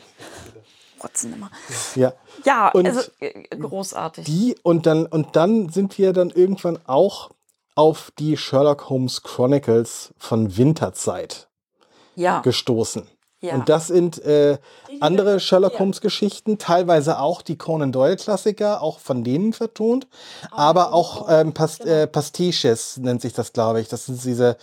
[1.02, 1.50] Rotzen immer.
[1.94, 2.12] Ja.
[2.44, 4.24] Ja, Und also äh, großartig.
[4.24, 7.30] Die und dann, und dann sind wir dann irgendwann auch
[7.74, 11.48] auf die Sherlock Holmes Chronicles von Winterzeit
[12.14, 12.40] ja.
[12.40, 13.06] gestoßen.
[13.42, 13.54] Ja.
[13.54, 14.58] Und das sind äh,
[15.00, 20.06] andere Sherlock Holmes Geschichten, teilweise auch die Conan Doyle Klassiker, auch von denen vertont,
[20.50, 21.90] aber auch ähm, Pas Genau.
[21.90, 23.88] äh, Pastiches nennt sich das, glaube ich.
[23.88, 24.58] Das sind diese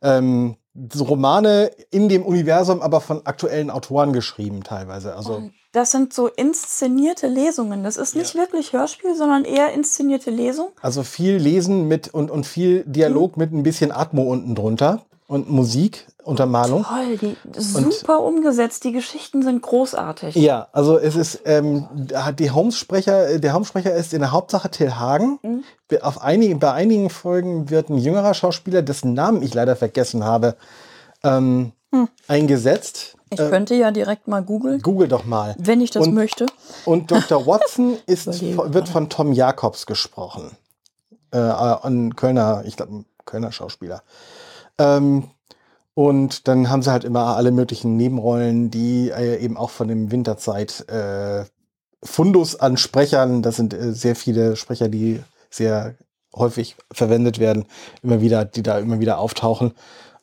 [0.00, 0.56] ähm,
[0.90, 5.14] so Romane in dem Universum, aber von aktuellen Autoren geschrieben teilweise.
[5.14, 7.82] Also Das sind so inszenierte Lesungen.
[7.82, 10.68] Das ist nicht wirklich Hörspiel, sondern eher inszenierte Lesung.
[10.82, 15.50] Also viel Lesen mit und, und viel Dialog mit ein bisschen Atmo unten drunter und
[15.50, 16.84] Musik, Untermalung.
[16.84, 18.84] Toll, die super umgesetzt.
[18.84, 20.34] Die Geschichten sind großartig.
[20.34, 21.88] Ja, also es ist, ähm,
[22.38, 25.38] die Holmes-Sprecher, der Holmes-Sprecher ist in der Hauptsache Till Hagen.
[26.02, 30.54] Auf einigen, bei einigen Folgen wird ein jüngerer Schauspieler, dessen Namen ich leider vergessen habe,
[31.24, 31.72] ähm,
[32.28, 33.16] eingesetzt.
[33.32, 35.54] Ich könnte ja direkt mal googeln, Google doch mal.
[35.58, 36.46] wenn ich das Und- möchte.
[36.84, 37.46] Und Dr.
[37.46, 40.50] Watson ist, wird von Tom Jacobs gesprochen.
[41.32, 44.02] Äh, ein Kölner, ich glaube, Kölner Schauspieler.
[44.78, 45.30] Ähm,
[45.94, 50.10] und dann haben sie halt immer alle möglichen Nebenrollen, die äh, eben auch von dem
[50.10, 51.44] Winterzeit äh,
[52.02, 55.94] Fundus an Sprechern, das sind äh, sehr viele Sprecher, die sehr
[56.34, 57.66] häufig verwendet werden,
[58.02, 59.72] immer wieder, die da immer wieder auftauchen.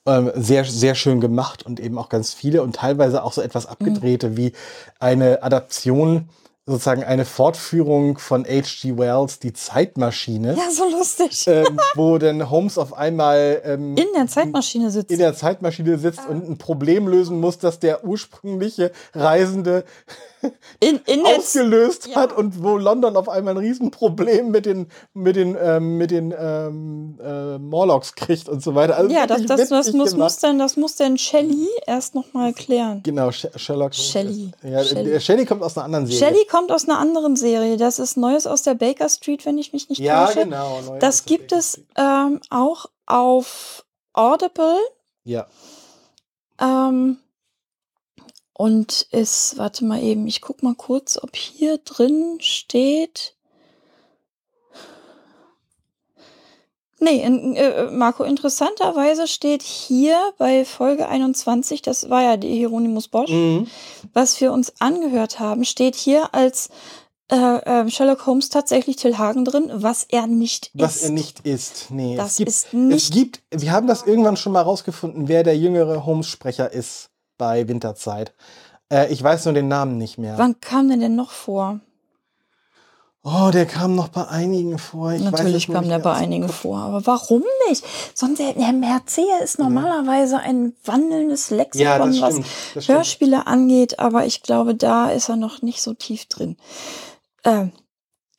[0.05, 3.65] Ähm, sehr, sehr schön gemacht und eben auch ganz viele und teilweise auch so etwas
[3.65, 4.53] abgedrehte wie
[4.99, 6.29] eine Adaption,
[6.65, 8.97] sozusagen eine Fortführung von H.G.
[8.97, 11.43] Wells, die Zeitmaschine, Ja, so lustig.
[11.47, 15.11] ähm, wo dann Holmes auf einmal ähm, In der Zeitmaschine sitzt.
[15.11, 19.83] in der Zeitmaschine sitzt und ein Problem lösen muss, das der ursprüngliche Reisende
[20.79, 22.15] in, in ausgelöst ja.
[22.15, 26.33] hat und wo London auf einmal ein Riesenproblem mit den mit den ähm, mit den
[26.37, 28.97] ähm, äh, Morlocks kriegt und so weiter.
[28.97, 30.15] Also ja, das, das, das, muss, gemacht.
[30.17, 33.01] muss dann, das muss dann Shelley erst noch mal klären.
[33.03, 33.93] Genau, Sh Sherlock.
[33.93, 34.51] Shelley.
[34.63, 35.09] Ja, Shelley.
[35.09, 36.19] der Shelley kommt aus einer anderen Serie.
[36.19, 37.77] Shelley kommt aus einer anderen Serie.
[37.77, 40.45] Das ist Neues aus der Baker Street, wenn ich mich nicht Ja, täusche.
[40.45, 40.79] genau.
[40.81, 44.77] Neu- Das gibt es ähm, auch auf Audible.
[45.23, 45.47] Ja.
[46.61, 47.17] Ähm,
[48.59, 53.33] und ist, warte mal eben, ich guck mal kurz, ob hier drin steht.
[56.99, 63.07] Nee, in, äh, Marco, interessanterweise steht hier bei Folge 21, das war ja die Hieronymus
[63.07, 63.67] Bosch, Mhm.
[64.11, 66.67] was wir uns angehört haben, steht hier als
[67.31, 71.03] äh, äh, Sherlock Holmes tatsächlich Till Hagen drin, was er nicht Was ist.
[71.03, 71.91] er nicht ist.
[71.91, 75.27] Nee, Das es gibt, ist nicht- Es gibt, wir haben das irgendwann schon mal rausgefunden,
[75.29, 77.08] wer der jüngere Holmes-Sprecher ist
[77.39, 78.35] bei Winterzeit.
[78.91, 80.37] Äh, ich weiß nur den Namen nicht mehr.
[80.37, 81.79] Wann kam denn denn noch vor?
[83.21, 85.11] Oh, der kam noch bei einigen vor.
[85.11, 87.83] Ich weiß Natürlich nur kam der bei einigen vor, aber warum nicht?
[88.13, 92.45] Sonst der, der Merceer ist normalerweise ein wandelndes Ja, Lexikon, das was stimmt.
[92.75, 92.97] Das stimmt.
[92.97, 96.55] Hörspiele angeht, aber ich glaube, da ist er noch nicht so tief drin.
[97.43, 97.73] Ähm,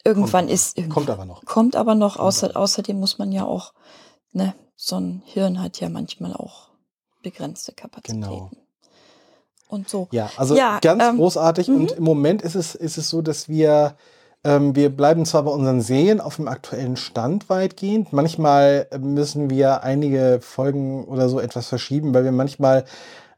[0.02, 1.44] irgendwann Kommt- ist irgendwann, Kommt aber noch.
[1.44, 2.16] kommt aber noch.
[2.16, 3.74] Außer, außerdem muss man ja auch,
[4.32, 6.70] ne, so ein Hirn hat ja manchmal auch
[7.22, 8.22] begrenzte Kapazitäten.
[8.22, 8.50] Genau.
[9.70, 10.08] Und so.
[10.10, 11.68] Ja, also Ja, ganz ähm, großartig.
[11.68, 13.94] Und im Moment ist es, ist es so, dass wir,
[14.42, 18.12] ähm, wir bleiben zwar bei unseren Serien auf dem aktuellen Stand weitgehend.
[18.12, 22.84] Manchmal müssen wir einige Folgen oder so etwas verschieben, weil wir manchmal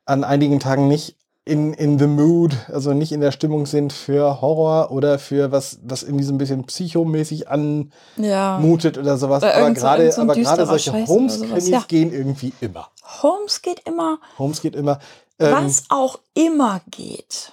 [0.06, 4.40] an einigen Tagen nicht in, in the mood, also nicht in der Stimmung sind für
[4.40, 9.02] Horror oder für was, was irgendwie so ein bisschen psychomäßig anmutet Ja.
[9.02, 9.42] oder sowas.
[9.42, 11.84] Oder Aber gerade, so aber gerade solche Scheiß Holmes-Krimis ja.
[11.88, 12.88] gehen irgendwie immer.
[13.22, 15.00] Holmes geht immer Holmes geht immer.
[15.42, 17.52] Ähm, Was auch immer geht.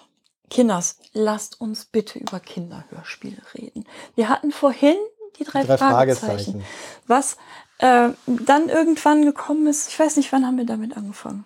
[0.50, 3.86] Kinders, lasst uns bitte über Kinderhörspiele reden.
[4.16, 4.96] Wir hatten vorhin
[5.38, 6.28] die drei, Drei Fragezeichen.
[6.28, 6.66] Fragezeichen.
[7.08, 7.38] Was
[7.78, 11.46] äh, dann irgendwann gekommen ist, ich weiß nicht, wann haben wir damit angefangen?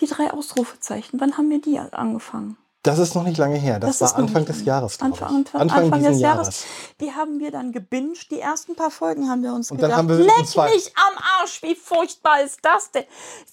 [0.00, 2.56] Die drei Ausrufezeichen, wann haben wir die angefangen?
[2.86, 3.78] Das ist noch nicht lange her.
[3.80, 4.64] Das, Das war Anfang des.
[4.64, 5.00] Jahres.
[5.00, 5.36] Anfang.
[5.36, 6.64] Anfang, Anfang, diesen des Jahres.
[7.00, 8.30] Die haben wir dann gebinged.
[8.30, 10.92] Die ersten paar Folgen haben wir uns Und dann gedacht, haben wir leck zwei- mich
[10.96, 13.04] am Arsch, wie furchtbar ist das denn?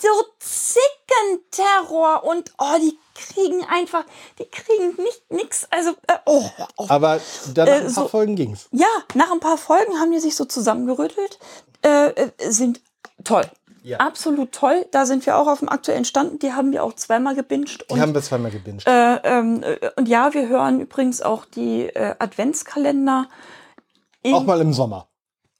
[0.01, 0.07] So
[0.39, 4.03] Zickenterror und oh, die kriegen einfach,
[4.39, 5.67] die kriegen nicht nix.
[5.69, 6.43] Also, äh, oh,
[6.77, 6.89] auf.
[6.91, 7.19] Aber
[7.53, 8.67] dann nach Äh, ein paar so- Folgen ging's.
[8.71, 11.39] Ja, nach ein paar Folgen haben die sich so zusammengerüttelt,
[11.83, 12.81] äh, äh, sind
[13.23, 13.45] toll.
[13.83, 13.97] Ja.
[13.97, 14.85] Absolut toll.
[14.91, 16.41] Da sind wir auch auf dem aktuellen Stand.
[16.41, 17.85] Die haben wir auch zweimal gebinged.
[17.91, 18.87] Die haben wir zweimal gebinged.
[18.87, 23.27] Äh, ähm, äh, und ja, wir hören übrigens auch die äh, Adventskalender
[24.23, 25.09] in, Auch mal im Sommer.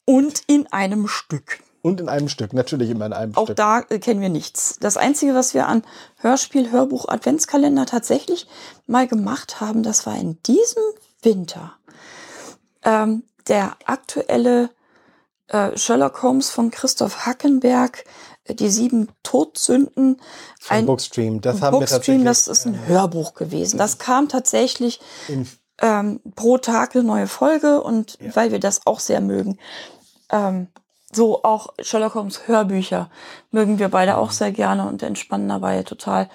[0.05, 1.59] und in einem Stück.
[1.81, 2.53] Und in einem Stück.
[2.53, 3.57] Natürlich immer in einem Auch Stück.
[3.57, 4.77] da äh, kennen wir nichts.
[4.79, 5.83] Das Einzige, was wir an
[6.15, 8.47] Hörspiel, Hörbuch, Adventskalender tatsächlich
[8.87, 10.81] mal gemacht haben, das war in diesem
[11.21, 11.73] Winter
[12.83, 14.69] ähm, der aktuelle
[15.47, 18.05] äh, Sherlock Holmes von Christoph Hackenberg,
[18.45, 20.21] äh, die sieben Todsünden.
[20.59, 21.41] Von Bookstream.
[21.41, 22.25] Das haben wir Bookstream, tatsächlich.
[22.25, 23.77] das ist ein Hörbuch gewesen.
[23.77, 24.99] Das kam tatsächlich
[25.81, 29.57] ähm, pro Tag eine neue Folge und weil wir das auch sehr mögen,
[30.29, 30.67] ähm,
[31.11, 33.09] so auch Sherlock Holmes Hörbücher
[33.51, 36.29] mögen wir beide auch sehr gerne und entspannen dabei total.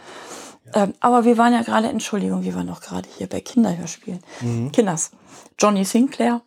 [0.75, 4.21] Ähm, aber wir waren ja gerade, Entschuldigung, wir waren noch gerade hier bei Kinderhörspielen.
[4.73, 5.11] Kinders.
[5.59, 6.42] Johnny Sinclair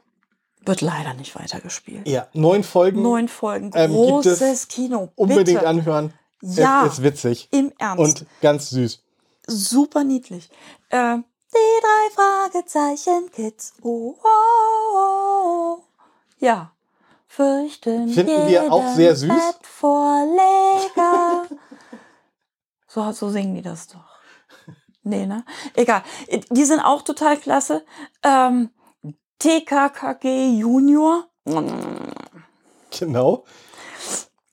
[0.63, 2.07] wird leider nicht weitergespielt.
[2.07, 3.01] ja, neun Folgen.
[3.01, 5.09] Neun Folgen, Ähm, großes Kino.
[5.15, 5.67] Unbedingt Bitte.
[5.67, 6.13] anhören.
[6.41, 6.85] Ja.
[6.85, 7.47] Es ist witzig.
[7.51, 8.21] Im Ernst.
[8.21, 9.01] Und ganz süß.
[9.47, 10.49] super niedlich.
[10.89, 11.17] Äh,
[11.53, 13.73] die drei Fragezeichen Kids.
[13.81, 15.77] Oh, oh, oh.
[16.39, 16.71] Ja.
[17.27, 19.29] Fürchten Finden wir auch sehr süß.
[19.29, 21.45] Bettvorleger.
[22.87, 24.03] so, so singen die das doch.
[25.03, 25.45] Nee, ne?
[25.75, 26.03] Egal.
[26.49, 27.85] Die sind auch total klasse.
[28.23, 28.69] Ähm,
[29.41, 31.23] TKKG Junior.
[32.97, 33.43] Genau.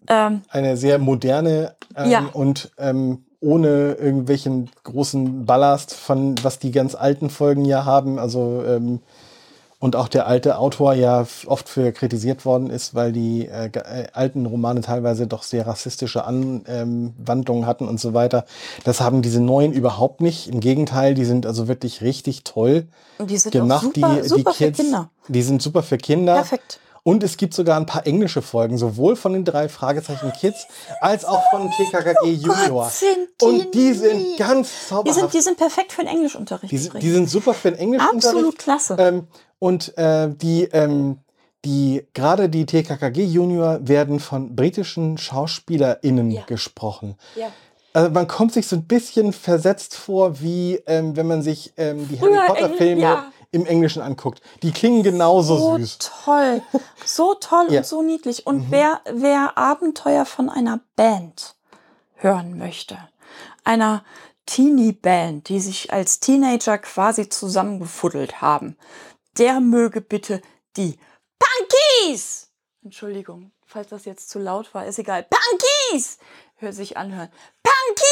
[0.08, 2.30] Ähm, Eine sehr moderne ähm, Ja.
[2.32, 8.18] und ähm, ohne irgendwelchen großen Ballast von, was die ganz alten Folgen ja haben.
[8.18, 9.00] Also ähm,
[9.80, 14.06] und auch der alte Autor ja oft für kritisiert worden ist, weil die äh, äh,
[14.12, 18.44] alten Romane teilweise doch sehr rassistische Anwandlungen hatten und so weiter.
[18.84, 20.48] Das haben diese neuen überhaupt nicht.
[20.48, 22.86] Im Gegenteil, die sind also wirklich richtig toll
[23.18, 23.94] und die sind gemacht.
[23.94, 25.10] super, die, super die Kids, für Kinder.
[25.28, 26.34] die sind super für Kinder.
[26.34, 26.80] Perfekt.
[27.02, 30.66] Und es gibt sogar ein paar englische Folgen, sowohl von den drei Fragezeichen Kids
[31.00, 32.86] als auch von TKKG Junior.
[32.86, 35.18] Oh sind die Und die sind ganz Die zauberhaft.
[35.20, 36.70] sind, die sind perfekt für den Englischunterricht.
[36.72, 38.26] Die die sind super für den Englischunterricht.
[38.26, 38.96] Absolut klasse.
[38.98, 39.26] Ähm,
[39.58, 41.18] und äh, die, ähm,
[41.64, 46.42] die gerade die TKKG Junior werden von britischen SchauspielerInnen Ja.
[46.46, 47.16] gesprochen.
[47.36, 47.48] ja.
[47.94, 52.06] Also man kommt sich so ein bisschen versetzt vor, wie ähm, wenn man sich ähm,
[52.06, 53.32] die Früher Harry Potter Filme ja.
[53.50, 54.42] Im Englischen anguckt.
[54.62, 55.98] Die klingen genauso so süß.
[56.24, 56.62] toll.
[57.04, 57.70] So toll Ja.
[57.70, 57.76] Mhm.
[57.78, 58.46] und so niedlich.
[58.46, 61.54] Und wer, wer Abenteuer von einer Band
[62.16, 62.98] hören möchte,
[63.64, 64.04] einer
[64.46, 68.76] Teenie-Band, die sich als Teenager quasi zusammengefuddelt haben,
[69.38, 70.40] der möge bitte
[70.76, 70.98] die
[71.38, 72.48] Punkies!
[72.82, 75.24] Entschuldigung, falls das jetzt zu laut war, ist egal.
[75.28, 76.18] Punkies!
[76.56, 77.28] Hört sich anhören.
[77.62, 78.07] Punkies!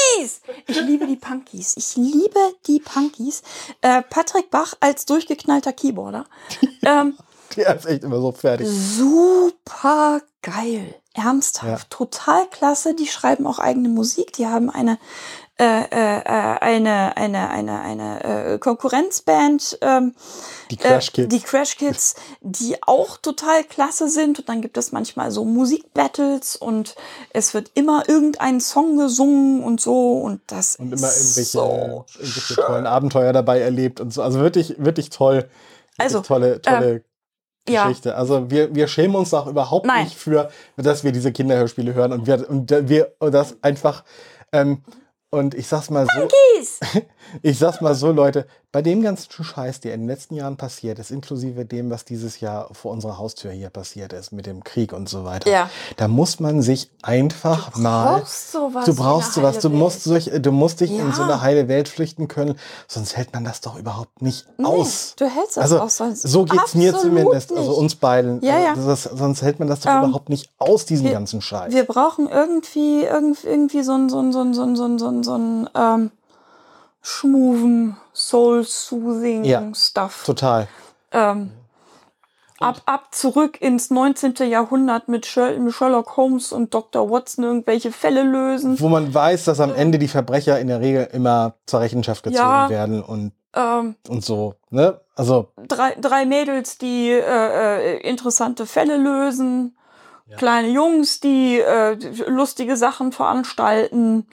[0.67, 1.75] Ich liebe die Punkies.
[1.77, 3.43] Ich liebe die Punkies.
[3.81, 6.25] Äh, Patrick Bach als durchgeknallter Keyboarder.
[6.83, 7.17] ähm,
[7.57, 8.69] Der ist echt immer so fertig.
[8.69, 10.95] super geil.
[11.15, 11.91] Ernsthaft.
[11.91, 12.95] Total klasse.
[12.95, 14.33] Die schreiben auch eigene Musik.
[14.35, 14.99] Die haben eine,
[15.59, 19.79] äh, äh, äh, eine, eine, eine, eine äh, Konkurrenzband.
[19.81, 20.15] Ähm,
[20.71, 21.25] Die Crash Kids.
[21.25, 24.39] Äh, die Crash Kids, die auch total klasse sind.
[24.39, 26.95] Und dann gibt es manchmal so Musikbattles und
[27.33, 30.19] es wird immer irgendein Song gesungen und so.
[30.19, 34.23] Und das und immer ist irgendwelche, so irgendwelche tollen Abenteuer dabei erlebt und so.
[34.23, 35.37] Also wirklich, wirklich toll.
[35.37, 35.49] Wirklich
[35.97, 37.03] Also, tolle, tolle
[37.67, 37.87] ja.
[37.87, 38.15] Geschichte.
[38.15, 40.05] Also wir, wir schämen uns auch überhaupt Nein.
[40.05, 44.05] nicht für, dass wir diese Kinderhörspiele hören und wir, und wir das einfach,
[44.53, 44.83] ähm,
[45.37, 46.81] und ich sag's mal so, Kies.
[47.43, 50.99] ich sag's mal so, Leute, bei dem ganzen Scheiß, der in den letzten Jahren passiert
[50.99, 54.93] ist, inklusive dem, was dieses Jahr vor unserer Haustür hier passiert ist, mit dem Krieg
[54.93, 55.71] und so weiter, Ja.
[55.97, 58.19] da muss man sich einfach mal.
[58.21, 61.29] brauchst sowas Du brauchst sowas, du musst, durch, du musst dich in so Ja.
[61.29, 65.15] eine heile Welt flüchten können, sonst hält man das doch überhaupt nicht Nee, aus.
[65.17, 67.79] du hältst das also, aus, sonst- So geht's mir zumindest, also nicht.
[67.79, 68.43] uns beiden.
[68.45, 68.71] Ja, ja.
[68.75, 71.73] Also Das, sonst hält man das doch Ähm, überhaupt nicht aus, diesen wir- ganzen Scheiß.
[71.73, 74.99] Wir brauchen irgendwie, irgendwie, irgendwie so ein, so ein, so ein, so ein, so ein,
[74.99, 76.11] so ein, so ein ähm,
[77.07, 79.63] schmuven, soul-soothing Ja.
[79.75, 80.25] Stuff.
[80.27, 80.67] Total.
[81.13, 81.53] Ähm,
[82.59, 84.35] ab, ab zurück ins 19.
[84.51, 87.09] Jahrhundert mit Sher- Sherlock Holmes und Dr.
[87.09, 88.81] Watson irgendwelche Fälle lösen.
[88.81, 92.43] Wo man weiß, dass am Ende die Verbrecher in der Regel immer zur Rechenschaft gezogen
[92.43, 92.69] Ja.
[92.69, 94.55] werden und, Ähm, und so.
[94.71, 95.01] Ne?
[95.15, 99.77] Also, drei, drei Mädels, die äh, äh, interessante Fälle lösen.
[100.37, 101.95] Kleine Jungs, die äh,
[102.27, 104.27] lustige Sachen veranstalten.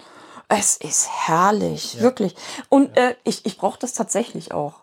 [0.48, 2.36] Es ist herrlich, wirklich.
[2.70, 4.82] Und äh, ich, ich brauche das tatsächlich auch.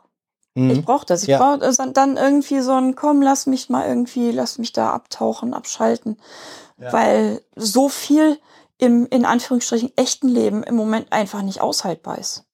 [0.54, 0.70] mhm.
[0.70, 1.22] Ich brauche das.
[1.22, 1.38] Ich Ja.
[1.38, 5.54] brauche äh, dann irgendwie so ein, komm, lass mich mal irgendwie, lass mich da abtauchen,
[5.54, 6.18] abschalten.
[6.78, 8.38] Weil so viel
[8.78, 12.44] im, in Anführungsstrichen, echten Leben im Moment einfach nicht aushaltbar ist.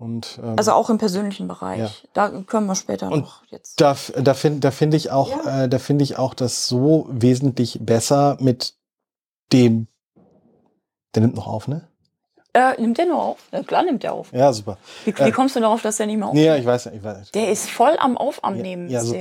[0.00, 1.78] und ähm, Also auch im persönlichen Bereich.
[2.04, 2.08] Ja.
[2.12, 3.80] Da können wir später Und noch jetzt.
[3.80, 5.64] Da, da finde da finde ich auch, Ja.
[5.64, 8.74] äh, da finde ich auch das so wesentlich besser mit
[9.52, 9.88] dem,
[11.14, 11.88] der nimmt noch auf, ne?
[12.54, 13.38] Äh, nimmt der nur auf?
[13.52, 14.32] Ja, klar nimmt der auf.
[14.32, 14.78] Ja, super.
[15.04, 16.34] Wie, wie kommst du darauf, dass der nicht mehr auf?
[16.34, 17.30] Nee, ja, ich weiß, ich weiß.
[17.32, 18.88] Der ist voll am Auf am Nehmen.
[18.88, 19.16] ja, ist so-.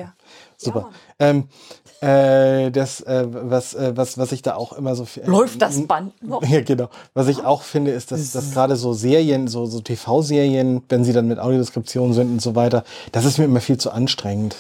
[0.59, 0.89] Super.
[1.19, 1.49] Ja, ähm,
[2.01, 5.85] äh, das, äh, was, äh, was, was ich da auch immer so fi- Läuft das
[5.85, 6.41] Band noch?
[6.47, 6.89] Ja, genau.
[7.13, 11.13] Was ich auch finde, ist, dass, dass gerade so Serien, so, so TV-Serien, wenn sie
[11.13, 14.55] dann mit Audiodeskription sind und so weiter, das ist mir immer viel zu anstrengend.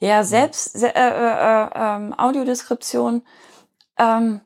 [0.00, 3.22] Ja, selbst se- äh, äh, äh, ähm, Audiodeskription.
[3.98, 4.40] Ähm,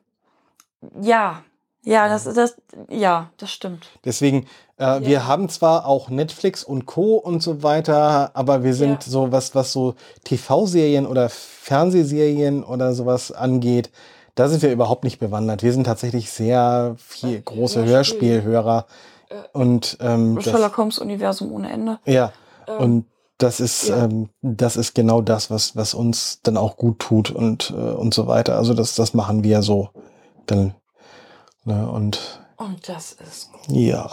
[1.01, 1.43] ja,
[1.87, 2.55] ja, das das
[2.89, 3.87] ja, das stimmt.
[4.03, 4.45] Deswegen,
[4.77, 7.15] äh, wir haben zwar auch Netflix und Co.
[7.15, 9.11] und so weiter, aber wir sind Ja.
[9.11, 9.95] so, was, was so
[10.25, 13.89] TV-Serien oder Fernsehserien oder sowas angeht,
[14.35, 15.63] da sind wir überhaupt nicht bewandert.
[15.63, 18.41] Wir sind tatsächlich sehr viel große Hörspiel.
[18.41, 18.85] Hörspielhörer.
[19.53, 21.99] Und ähm, Sherlock Holmes Universum ohne Ende.
[22.05, 22.31] ja,
[22.79, 23.05] und
[23.37, 24.05] das ist, ja.
[24.05, 28.13] ähm, das ist genau das, was, was uns dann auch gut tut und, äh, und
[28.13, 28.55] so weiter.
[28.57, 29.89] Also das, das machen wir so.
[30.47, 30.73] Dann,
[31.67, 34.09] ne, und Und das ist ja.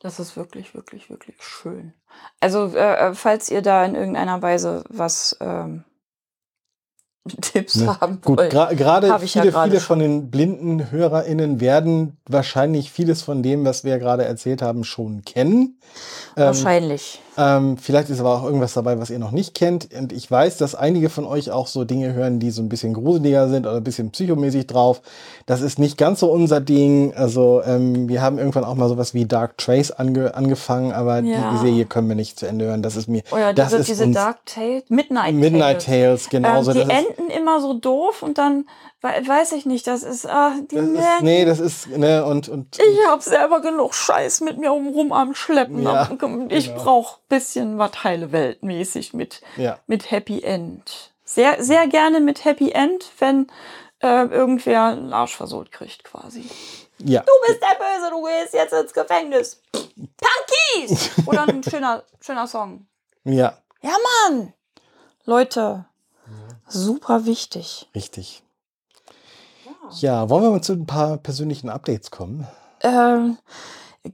[0.00, 1.94] Das ist wirklich, wirklich, wirklich schön.
[2.40, 5.84] Also, äh, äh, falls ihr da in irgendeiner Weise was ähm,
[7.40, 7.98] Tipps Ne?
[8.00, 8.52] haben Gut, wollt.
[8.52, 13.42] gra- gerade Hab ich ja viele, viele von den blinden HörerInnen werden wahrscheinlich vieles von
[13.42, 15.80] dem, was wir gerade erzählt haben, schon kennen.
[16.36, 17.20] Ähm, Wahrscheinlich.
[17.36, 19.88] Ähm, vielleicht ist aber auch irgendwas dabei, was ihr noch nicht kennt.
[19.92, 22.94] Und ich weiß, dass einige von euch auch so Dinge hören, die so ein bisschen
[22.94, 25.02] gruseliger sind oder ein bisschen psychomäßig drauf.
[25.46, 27.12] Das ist nicht ganz so unser Ding.
[27.14, 31.52] Also ähm, wir haben irgendwann auch mal sowas wie Dark Trace ange angefangen, aber Ja.
[31.52, 32.82] die Serie können wir nicht zu Ende hören.
[32.82, 36.24] Das ist mir, Oh ja, das ist diese Dark Tales, Midnight, Midnight Tales.
[36.24, 36.70] Tales, genauso.
[36.72, 38.66] ähm, die das ist, enden immer so doof und dann
[39.02, 42.48] we- weiß ich nicht, das ist, ah, die das ist, nee, das ist, ne, und,
[42.48, 45.82] und Ich habe selber genug Scheiß mit mir um rum am Schleppen.
[45.82, 46.08] Ja,
[46.48, 46.82] ich genau.
[46.82, 49.78] brauche bisschen was heile Weltmäßig mit, Ja.
[49.86, 51.12] mit Happy End.
[51.24, 53.46] Sehr, sehr gerne mit Happy End, wenn
[54.00, 56.44] äh, irgendwer einen Arsch versohlt kriegt, quasi.
[56.98, 57.20] ja.
[57.22, 59.62] Du bist der Böse, du gehst jetzt ins Gefängnis.
[59.72, 61.10] Punkies!
[61.26, 62.86] Oder ein schöner, schöner Song.
[63.24, 63.96] Ja, Ja,
[64.28, 64.52] Mann!
[65.24, 65.86] Leute,
[66.68, 67.88] super wichtig.
[67.94, 68.42] richtig.
[70.00, 72.46] Ja, wollen wir mal zu ein paar persönlichen Updates kommen?
[72.82, 73.38] Ähm,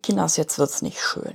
[0.02, 1.34] Kinders, jetzt wird's nicht schön.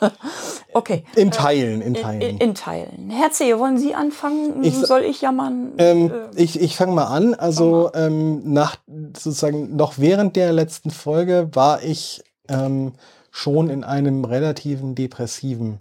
[0.74, 1.04] okay.
[1.16, 2.20] In Teilen, in Teilen.
[2.20, 3.10] in, in Teilen.
[3.10, 4.62] Herr C., wollen Sie anfangen?
[4.64, 5.72] Ich Soll ich jammern?
[5.78, 7.34] Ähm, Äh, ich ich fange mal an.
[7.34, 12.92] Also ähm, nach sozusagen noch während der letzten Folge war ich ähm,
[13.30, 15.80] schon in einem relativen depressiven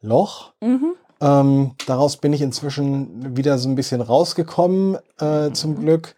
[0.00, 0.52] Loch.
[0.60, 0.94] mhm.
[1.22, 6.16] Ähm, daraus bin ich inzwischen wieder so ein bisschen rausgekommen, äh, zum Glück.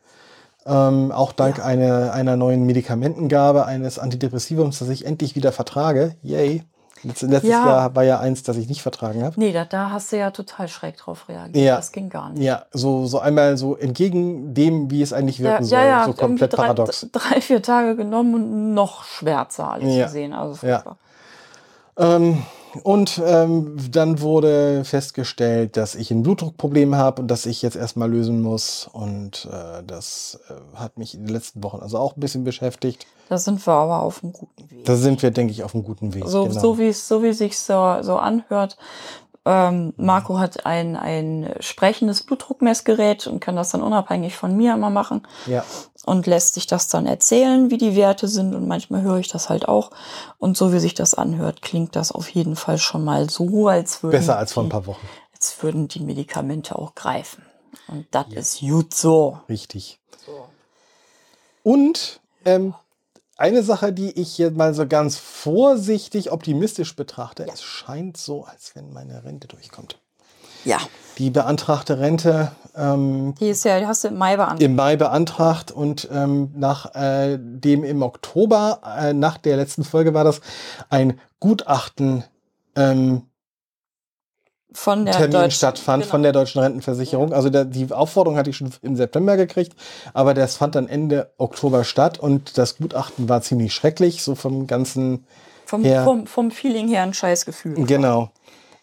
[0.65, 1.65] Ähm, auch dank Ja.
[1.65, 6.15] einer, einer neuen Medikamentengabe, eines Antidepressivums, das ich endlich wieder vertrage.
[6.23, 6.63] Yay.
[7.05, 7.67] Letz, letztes Ja.
[7.67, 9.35] Jahr war ja eins, das ich nicht vertragen habe.
[9.39, 11.57] Nee, da, da hast du ja total schräg drauf reagiert.
[11.65, 11.77] Ja.
[11.77, 12.43] Das ging gar nicht.
[12.43, 15.79] Ja, so, so einmal so entgegen dem, wie es eigentlich Ja, wirken soll.
[15.79, 17.07] ja, ja, so komplett drei, paradox.
[17.13, 20.05] drei, vier Tage genommen und noch schwärzer alles Ja.
[20.05, 20.33] gesehen.
[20.33, 20.83] Also Ja.
[21.97, 22.43] Ähm,
[22.85, 28.11] und ähm, dann wurde festgestellt, dass ich ein Blutdruckproblem habe und dass ich jetzt erstmal
[28.11, 28.89] lösen muss.
[28.91, 33.07] Und äh, das äh, hat mich in den letzten Wochen also auch ein bisschen beschäftigt.
[33.29, 34.85] Da sind wir aber auf einem guten Weg.
[34.85, 36.25] Da sind wir, denke ich, auf einem guten Weg.
[36.27, 36.61] so, genau.
[36.61, 38.79] so wie es so wie sich so, so anhört.
[39.45, 44.91] Ähm, Marco hat ein, ein sprechendes Blutdruckmessgerät und kann das dann unabhängig von mir immer
[44.91, 45.65] machen ja,
[46.05, 49.49] und lässt sich das dann erzählen, wie die Werte sind und manchmal höre ich das
[49.49, 49.91] halt auch
[50.39, 54.05] und so wie sich das anhört, klingt das auf jeden Fall schon mal so, als
[54.05, 55.09] würden besser als vor ein die, paar Wochen.
[55.35, 57.45] als würden die Medikamente auch greifen.
[57.89, 59.41] Und das ist gut so.
[59.49, 59.99] Richtig.
[61.65, 62.75] Und ähm,
[63.43, 68.75] eine Sache, die ich jetzt mal so ganz vorsichtig optimistisch betrachte, es scheint so, als
[68.75, 69.99] wenn meine Rente durchkommt.
[70.65, 70.79] Ja,
[71.19, 74.63] Die beantragte Rente ähm, die ist ja, die hast du im Mai beantragt.
[74.63, 80.15] im Mai beantragt und ähm, nach äh, dem im Oktober, äh, nach der letzten Folge
[80.15, 80.41] war das,
[80.89, 82.25] ein Gutachten
[82.77, 83.23] ähm,
[84.75, 86.11] Von der Termin Deutschen- stattfand genau.
[86.11, 87.33] von der deutschen Rentenversicherung.
[87.33, 89.75] Also der, die Aufforderung hatte ich schon im September gekriegt,
[90.15, 94.67] aber das fand dann Ende Oktober statt und das Gutachten war ziemlich schrecklich, so vom
[94.67, 95.27] ganzen,
[95.67, 96.05] vom, Ja.
[96.05, 97.85] vom, vom Feeling her ein Scheißgefühl.
[97.87, 98.31] genau.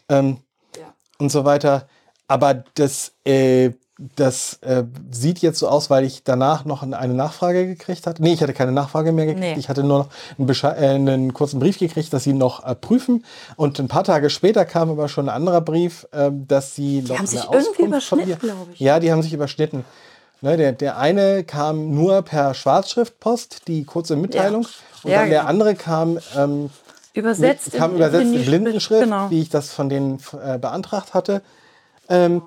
[0.10, 0.38] Ähm,
[0.78, 0.94] Ja.
[1.20, 1.88] und so weiter.
[2.28, 3.72] Aber das, äh,
[4.16, 8.24] das äh, sieht jetzt so aus, weil ich danach noch eine Nachfrage gekriegt hatte.
[8.24, 9.42] Nee, ich hatte keine Nachfrage mehr gekriegt.
[9.42, 9.60] Nee.
[9.60, 13.26] Ich hatte nur noch einen, äh, einen kurzen Brief gekriegt, dass sie noch äh, prüfen.
[13.58, 17.18] Und ein paar Tage später kam aber schon ein anderer Brief, äh, dass sie noch
[17.18, 18.80] haben sich irgendwie Auskunft von überschnitten, glaube ich.
[18.80, 19.84] Ja, die haben sich überschnitten.
[20.42, 24.66] Ne, der, der eine kam nur per Schwarzschriftpost, die kurze Mitteilung.
[25.04, 25.50] Und Ja, dann der genau.
[25.50, 26.70] andere kam ähm,
[27.14, 29.30] Übersetzt mit, kam in- übersetzt in die- Blindenschrift, Genau.
[29.30, 31.42] wie ich das von denen äh, beantragt hatte.
[32.08, 32.42] Ähm,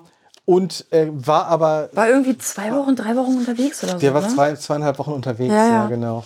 [0.45, 3.99] und äh, war aber, War irgendwie zwei Wochen, drei Wochen unterwegs oder so.
[3.99, 4.27] der war ne?
[4.27, 5.87] zwei, zweieinhalb Wochen unterwegs, Ja, ja, ja.
[5.87, 6.23] genau.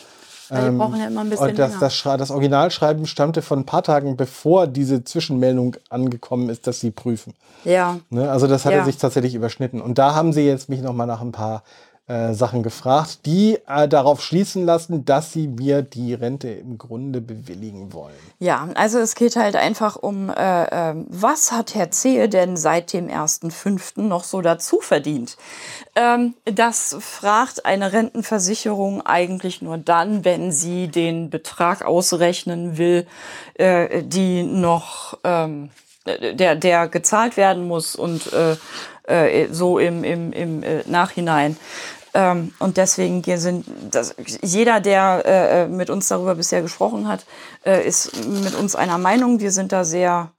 [0.49, 3.65] Weil die brauchen ja immer ein bisschen und das, das, das Originalschreiben stammte von ein
[3.65, 7.33] paar Tagen, bevor diese Zwischenmeldung angekommen ist, dass sie prüfen.
[7.65, 8.31] Ja, Ne?
[8.31, 8.85] Also das hatte Ja.
[8.85, 9.81] sich tatsächlich überschnitten.
[9.81, 11.63] Und da haben sie jetzt mich nochmal nach ein paar
[12.09, 17.19] äh, Sachen gefragt, die äh, darauf schließen lassen, dass sie mir die Rente im Grunde
[17.19, 18.15] bewilligen wollen.
[18.39, 22.93] Ja, also es geht halt einfach um, äh, ähm, was hat Herr Zehe denn seit
[22.93, 23.99] dem 1.5.
[24.03, 25.35] noch so dazu verdient?
[25.97, 33.05] Ähm, das fragt eine Rentenversicherung eigentlich nur dann, wenn sie den Betrag ausrechnen will,
[33.55, 35.71] äh, die noch, ähm,
[36.05, 38.55] der, der gezahlt werden muss und äh,
[39.51, 41.57] so im, im, im Nachhinein.
[42.13, 47.25] Ähm, und deswegen sind das, jeder, der äh, mit uns darüber bisher gesprochen hat,
[47.65, 49.39] äh, ist mit uns einer Meinung.
[49.39, 50.31] Wir sind da sehr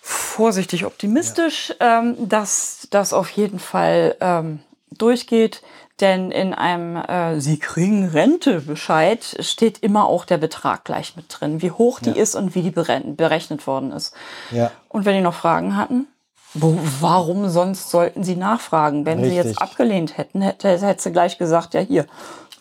[0.00, 5.62] vorsichtig optimistisch, ähm, dass das auf jeden Fall ähm, durchgeht.
[6.00, 11.60] Denn in einem äh, Sie kriegen Rentebescheid steht immer auch der Betrag gleich mit drin,
[11.60, 14.14] wie hoch die ist und wie die berechnet worden ist.
[14.50, 14.70] Ja.
[14.88, 16.06] Und wenn die noch Fragen hatten,
[16.54, 19.06] wo, warum sonst sollten sie nachfragen?
[19.06, 19.44] Wenn sie Richtig.
[19.46, 22.06] jetzt abgelehnt hätten, hätte, hätte sie gleich gesagt, ja hier,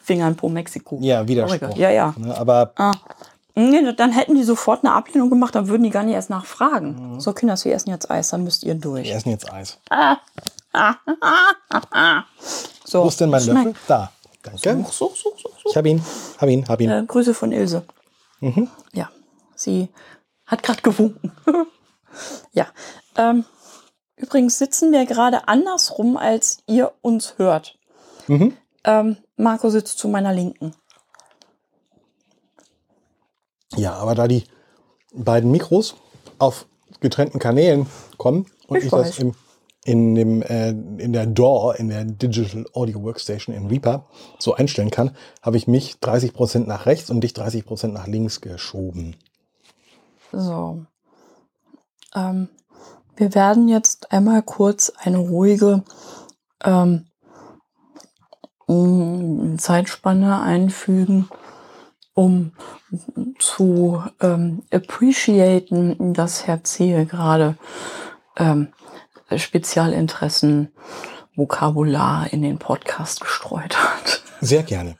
[0.03, 0.97] Fingern pro Mexiko.
[1.01, 1.75] Ja, Widerspruch.
[1.77, 2.13] Ja, ja.
[2.17, 2.91] Ne, aber Ah.
[3.55, 7.19] Nee, dann hätten die sofort eine Ablehnung gemacht, dann würden die gar nicht erst nachfragen.
[7.19, 9.11] So, Kinder, wir essen jetzt Eis, dann müsst ihr wir durch.
[9.11, 9.77] essen jetzt Eis.
[12.85, 13.43] So, Wo ist denn mein.
[13.45, 13.73] Löffel?
[13.87, 14.11] Da.
[14.41, 14.85] Danke.
[14.91, 15.65] Such, such, such.
[15.69, 16.01] Ich hab ihn.
[16.39, 16.65] Hab ihn.
[16.67, 16.89] Hab ihn.
[16.89, 17.83] Äh, Grüße von Ilse.
[18.93, 19.09] Ja,
[19.55, 19.89] sie
[20.45, 21.31] hat gerade gewunken.
[22.53, 22.67] ja.
[23.17, 23.43] Ähm,
[24.19, 27.77] übrigens sitzen wir gerade andersrum, als ihr uns hört.
[28.27, 28.55] Mhm.
[28.83, 30.73] Ähm, Marco sitzt zu meiner Linken.
[33.75, 34.43] Ja, aber da die
[35.13, 35.95] beiden Mikros
[36.37, 36.67] auf
[36.99, 39.33] getrennten Kanälen kommen und Ich ich, das im,
[39.85, 44.05] in, dem, äh, in der DAW, in der Digital Audio Workstation in Reaper
[44.37, 49.15] so einstellen kann, habe ich mich 30% nach rechts und dich 30% nach links geschoben.
[50.31, 50.85] So.
[52.15, 52.49] Ähm,
[53.19, 55.83] wir werden jetzt einmal kurz eine ruhige
[56.63, 57.05] ähm,
[58.67, 61.27] m, Zeitspanne einfügen,
[62.13, 62.53] um
[63.37, 67.57] zu ähm, appreciaten, dass Herr Zehe gerade
[68.37, 68.69] ähm,
[69.35, 70.71] Spezialinteressen,
[71.35, 74.23] Vokabular in den Podcast gestreut hat.
[74.39, 74.95] Sehr gerne.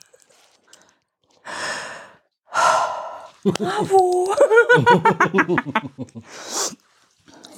[3.43, 4.36] Bravo!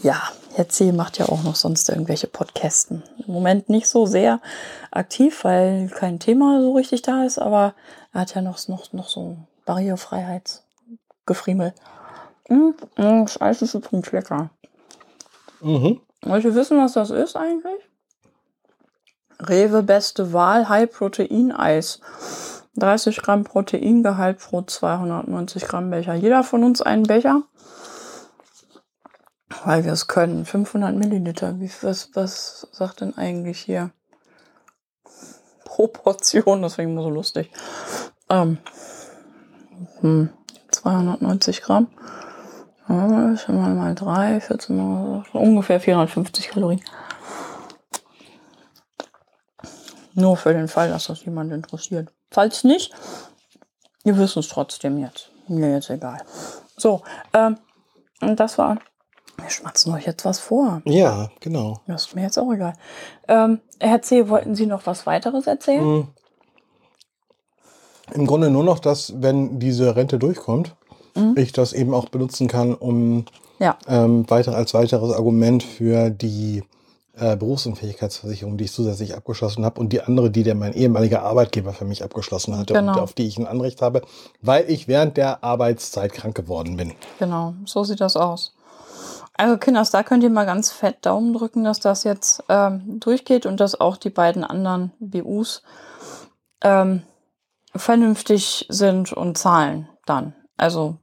[0.02, 0.22] ja,
[0.54, 0.92] Herr C.
[0.92, 3.02] macht ja auch noch sonst irgendwelche Podcasten.
[3.26, 4.40] Im Moment nicht so sehr
[4.92, 7.74] aktiv, weil kein Thema so richtig da ist, aber
[8.14, 11.74] er hat ja noch, noch, noch so Barrierefreiheitsgefriemel.
[12.50, 14.50] Mm, mm, das Eis ist übrigens lecker.
[15.62, 16.02] Mhm.
[16.24, 17.82] Wollt ihr wissen, was das ist eigentlich?
[19.40, 22.00] Rewe beste Wahl High Protein Eis.
[22.78, 26.14] 30 Gramm Proteingehalt pro 290 Gramm Becher.
[26.14, 27.44] Jeder von uns einen Becher.
[29.64, 30.46] Weil wir es können.
[30.46, 31.60] 500 Milliliter.
[31.60, 33.92] Wie, was, was sagt denn eigentlich hier?
[35.66, 36.62] Pro Portion.
[36.62, 37.52] Das finde ich immer so lustig.
[38.30, 38.58] Ähm,
[40.00, 40.30] hm,
[40.72, 41.88] 290 Gramm.
[42.88, 43.08] Ja,
[43.48, 46.82] mal mal 3, 14 mal, ungefähr 450 Kalorien.
[50.14, 52.12] Nur für den Fall, dass das jemand interessiert.
[52.32, 52.94] Falls nicht,
[54.04, 55.32] ihr wisst es trotzdem jetzt.
[55.48, 56.22] Mir jetzt egal.
[56.76, 57.02] So,
[57.34, 57.58] ähm,
[58.20, 58.78] das war.
[59.42, 60.82] Wir schmatzen euch jetzt was vor.
[60.86, 61.80] Ja, genau.
[61.88, 62.74] Das ist mir jetzt auch egal.
[63.28, 65.84] Ähm, Herr C., wollten Sie noch was weiteres erzählen?
[65.84, 66.08] Mhm.
[68.14, 70.76] Im Grunde nur noch, dass, wenn diese Rente durchkommt,
[71.36, 73.26] ich das eben auch benutzen kann, um
[73.60, 73.78] Ja.
[73.88, 76.64] ähm, weiter als weiteres Argument für die
[77.18, 81.74] äh, Berufsunfähigkeitsversicherung, die ich zusätzlich abgeschlossen habe und die andere, die der mein ehemaliger Arbeitgeber
[81.74, 82.94] für mich abgeschlossen hatte Genau.
[82.94, 84.02] und auf die ich ein Anrecht habe,
[84.42, 86.94] weil ich während der Arbeitszeit krank geworden bin.
[87.20, 88.54] Genau, so sieht das aus.
[89.34, 93.46] Also Kinders, da könnt ihr mal ganz fett Daumen drücken, dass das jetzt ähm, durchgeht
[93.46, 95.64] und dass auch die beiden anderen BUs
[96.62, 97.04] ähm,
[97.76, 100.36] vernünftig sind und zahlen dann.
[100.58, 100.98] Also,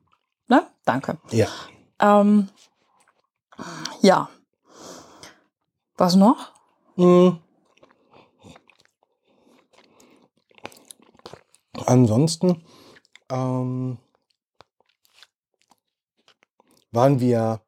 [0.46, 0.66] ne?
[0.84, 1.18] Danke.
[1.30, 1.48] Ja.
[1.98, 2.48] Ähm,
[4.02, 4.28] ja.
[5.96, 6.52] Was noch?
[6.96, 7.40] Mhm.
[11.86, 12.64] Ansonsten
[13.30, 13.98] ähm,
[16.92, 17.60] waren wir.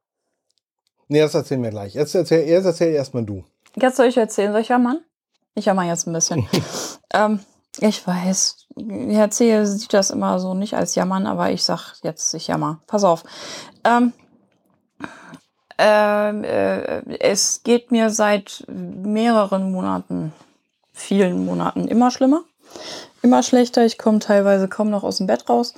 [1.10, 1.94] Nee, das erzählen wir gleich.
[1.94, 3.44] Jetzt erzähl, jetzt erzähl erstmal du.
[3.76, 5.00] Jetzt soll ich erzählen, soll ich jammern?
[5.54, 6.48] Ich jammer jetzt ein bisschen.
[7.12, 7.40] ähm,
[7.80, 8.66] ich weiß,
[9.08, 9.64] Herr C.
[9.64, 12.80] sieht das immer so nicht als jammern, aber ich sag jetzt, ich jammer.
[12.86, 13.24] Pass auf.
[13.84, 14.12] Ähm,
[15.82, 20.34] Ähm, äh, es geht mir seit mehreren Monaten,
[20.92, 22.42] vielen Monaten immer schlimmer,
[23.22, 23.86] immer schlechter.
[23.86, 25.72] Ich komme teilweise kaum noch aus dem Bett raus.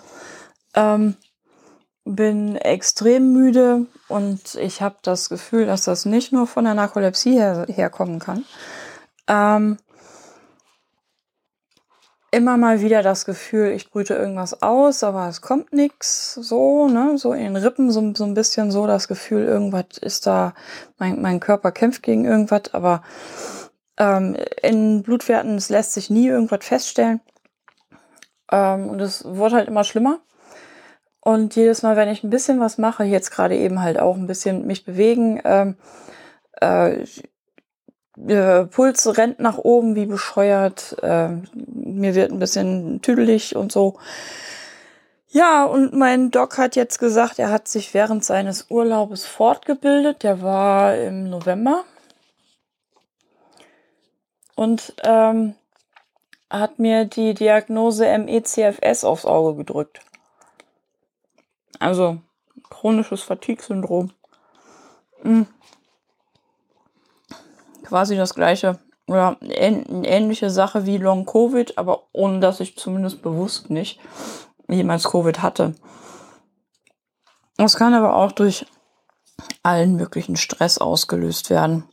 [0.75, 1.15] Ähm,
[2.05, 7.35] bin extrem müde und ich habe das Gefühl, dass das nicht nur von der Narkolepsie
[7.35, 8.45] her, herkommen kann.
[9.29, 9.79] Ähm,
[12.33, 16.35] immer mal wieder das Gefühl, ich brüte irgendwas aus, aber es kommt nichts.
[16.35, 20.27] So, ne, so in den Rippen so, so ein bisschen so das Gefühl, irgendwas ist
[20.27, 20.55] da,
[20.99, 23.03] mein, mein Körper kämpft gegen irgendwas, aber
[23.99, 27.21] ähm, in Blutwerten, es lässt sich nie irgendwas feststellen.
[28.51, 30.21] Ähm, und es wird halt immer schlimmer.
[31.25, 34.27] Und jedes Mal, wenn ich ein bisschen was mache, jetzt gerade eben halt auch ein
[34.27, 35.77] bisschen mich bewegen, ähm,
[36.61, 37.05] äh,
[38.27, 43.99] äh, Puls rennt nach oben wie bescheuert, äh, mir wird ein bisschen tüdelig und so.
[45.29, 50.25] Ja, und mein Doc hat jetzt gesagt, er hat sich während seines Urlaubes fortgebildet.
[50.25, 51.85] Der war im November.
[54.57, 55.55] Und ähm,
[56.51, 60.01] hat mir die Diagnose MECFS aufs Auge gedrückt.
[61.83, 62.19] Also
[62.71, 64.13] chronisches Fatigue-Syndrom.
[65.25, 65.49] Mhm.
[67.83, 68.79] Quasi das gleiche
[69.09, 73.99] oder eine ähnliche Sache wie Long Covid, aber ohne dass ich zumindest bewusst nicht
[74.69, 75.75] jemals Covid hatte.
[77.59, 78.65] Es kann aber auch durch
[79.65, 81.89] allen möglichen Stress ausgelöst werden.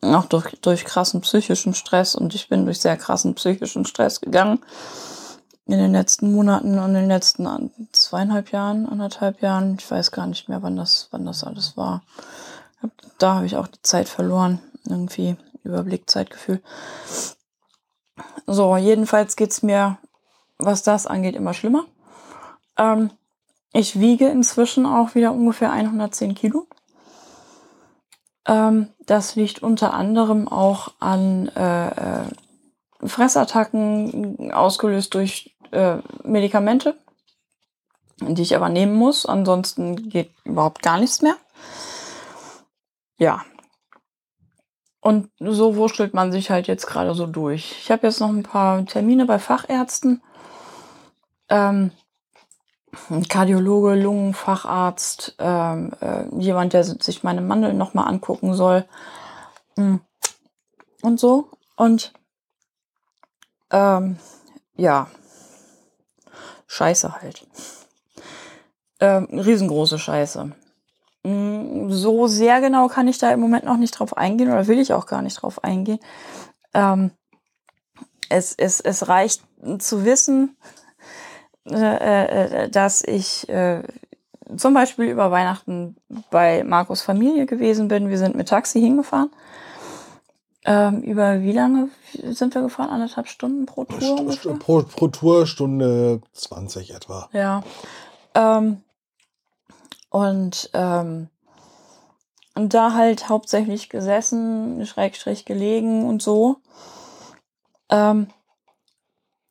[0.00, 4.64] Auch durch, durch krassen psychischen Stress und ich bin durch sehr krassen psychischen Stress gegangen
[5.66, 9.76] in den letzten Monaten und in den letzten zweieinhalb Jahren, anderthalb Jahren.
[9.78, 12.02] Ich weiß gar nicht mehr, wann das, wann das alles war.
[13.18, 14.60] Da habe ich auch die Zeit verloren.
[14.88, 16.60] Irgendwie Überblick, Zeitgefühl.
[18.46, 19.98] So, jedenfalls geht's mir,
[20.58, 21.84] was das angeht, immer schlimmer.
[22.76, 23.10] Ähm,
[23.72, 26.66] ich wiege inzwischen auch wieder ungefähr 110 Kilo.
[28.46, 32.24] Ähm, das liegt unter anderem auch an äh, äh
[33.04, 36.96] Fressattacken ausgelöst durch äh, Medikamente,
[38.20, 39.26] die ich aber nehmen muss.
[39.26, 41.36] Ansonsten geht überhaupt gar nichts mehr.
[43.18, 43.44] Ja.
[45.00, 47.76] Und so wurschtelt man sich halt jetzt gerade so durch.
[47.80, 50.22] Ich habe jetzt noch ein paar Termine bei Fachärzten.
[51.48, 51.90] Ähm,
[53.28, 58.84] Kardiologe, Lungenfacharzt, ähm, äh, jemand, der sich meine Mandeln nochmal angucken soll.
[59.76, 59.96] Mm.
[61.00, 61.48] Und so.
[61.76, 62.12] Und
[63.72, 64.16] ähm,
[64.76, 65.08] ja,
[66.66, 67.46] Scheiße halt.
[69.00, 70.52] Ähm, riesengroße Scheiße.
[71.24, 74.78] Mm, so sehr genau kann ich da im Moment noch nicht drauf eingehen oder will
[74.78, 75.98] ich auch gar nicht drauf eingehen.
[76.74, 77.10] Ähm,
[78.28, 79.42] es, es, es reicht
[79.78, 80.56] zu wissen,
[81.68, 83.82] äh, äh, dass ich äh,
[84.56, 85.96] zum Beispiel über Weihnachten
[86.30, 88.08] bei Markus Familie gewesen bin.
[88.08, 89.30] Wir sind mit Taxi hingefahren.
[90.64, 92.90] Ähm, über wie lange sind wir gefahren?
[92.90, 94.20] Anderthalb Stunden pro Tour?
[94.20, 94.54] Ungefähr?
[94.54, 97.28] Pro, pro Tour Stunde 20 etwa.
[97.32, 97.64] Ja.
[98.34, 98.82] Ähm,
[100.10, 101.28] und, ähm,
[102.54, 106.56] da halt hauptsächlich gesessen, Schrägstrich gelegen und so.
[107.90, 108.28] Ähm,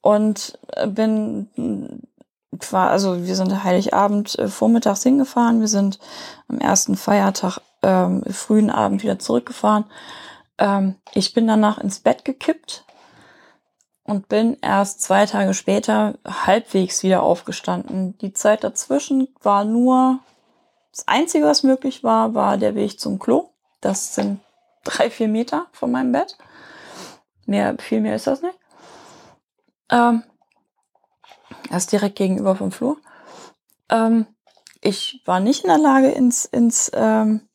[0.01, 1.49] und bin
[2.71, 5.99] also wir sind Heiligabend äh, vormittags hingefahren, wir sind
[6.47, 9.85] am ersten Feiertag ähm, frühen Abend wieder zurückgefahren
[10.61, 12.85] ähm, ich bin danach ins Bett gekippt
[14.03, 18.17] und bin erst zwei Tage später halbwegs wieder aufgestanden.
[18.19, 20.19] Die Zeit dazwischen war nur,
[20.91, 23.49] das Einzige, was möglich war, war der Weg zum Klo.
[23.81, 24.39] Das sind
[24.83, 26.37] drei, vier Meter von meinem Bett.
[27.45, 28.57] Mehr, viel mehr ist das nicht.
[29.89, 30.23] Ähm,
[31.71, 32.97] erst direkt gegenüber vom Flur.
[33.89, 34.27] Ähm,
[34.79, 37.47] ich war nicht in der Lage, ins, ins ähm,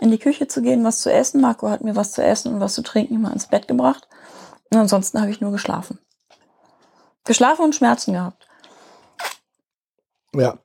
[0.00, 1.40] in die Küche zu gehen, was zu essen.
[1.40, 4.08] Marco hat mir was zu essen und was zu trinken immer ins Bett gebracht.
[4.70, 5.98] Und ansonsten habe ich nur geschlafen.
[7.24, 8.46] Geschlafen und Schmerzen gehabt.
[10.34, 10.58] Ja.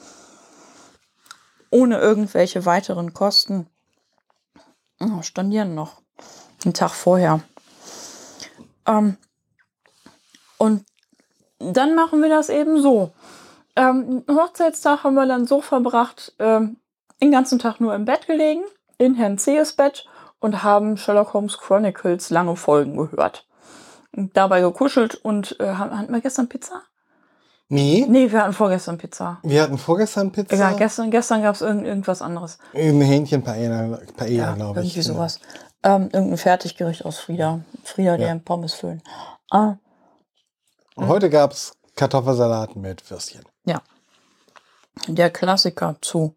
[1.72, 3.68] ohne irgendwelche weiteren Kosten
[5.02, 6.02] oh, stornieren noch.
[6.64, 7.42] einen Tag vorher.
[8.86, 9.18] Ähm,
[10.58, 10.86] und
[11.60, 13.12] dann machen wir das eben so.
[13.76, 16.78] Ähm, Hochzeitstag haben wir dann so verbracht, ähm,
[17.22, 18.64] den ganzen Tag nur im Bett gelegen,
[18.98, 20.06] in Herrn Cees Bett
[20.40, 23.46] und haben Sherlock Holmes Chronicles lange Folgen gehört.
[24.16, 26.82] Und dabei gekuschelt und äh, hatten wir gestern Pizza?
[27.72, 29.40] Nee, Nee, wir hatten vorgestern Pizza.
[29.44, 30.54] wir hatten vorgestern Pizza.
[30.56, 32.58] Egal, gestern, gestern gab es irgend, irgendwas anderes.
[32.74, 34.88] Ein Hähnchen Paella, Paella Ja, glaube ich.
[34.88, 35.40] irgendwie sowas.
[35.84, 37.62] Ähm, irgendein Fertiggericht aus Frieda.
[37.84, 38.34] Frieda, der Ja.
[38.34, 39.02] in Pommes füllen.
[39.52, 39.76] Ah,
[40.96, 43.44] Und heute gab es Kartoffelsalat mit Würstchen.
[43.66, 43.82] ja.
[45.08, 46.36] Der Klassiker zu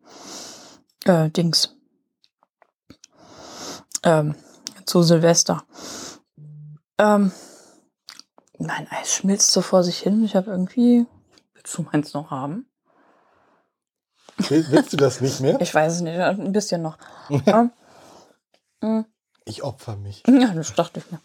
[1.04, 1.74] äh, Dings.
[4.04, 4.36] Ähm,
[4.86, 5.64] zu Silvester.
[6.98, 7.32] Ähm,
[8.58, 10.22] mein Eis schmilzt so vor sich hin.
[10.24, 11.06] Ich habe irgendwie.
[11.62, 12.66] Willst du meins noch haben?
[14.48, 15.58] Will, willst du das nicht mehr?
[15.60, 16.18] Ich weiß es nicht.
[16.18, 16.98] Ein bisschen noch.
[17.46, 17.70] ähm,
[18.80, 19.04] mm,
[19.44, 20.24] Ich opfer mich.
[20.28, 21.20] ja, das dachte ich mir.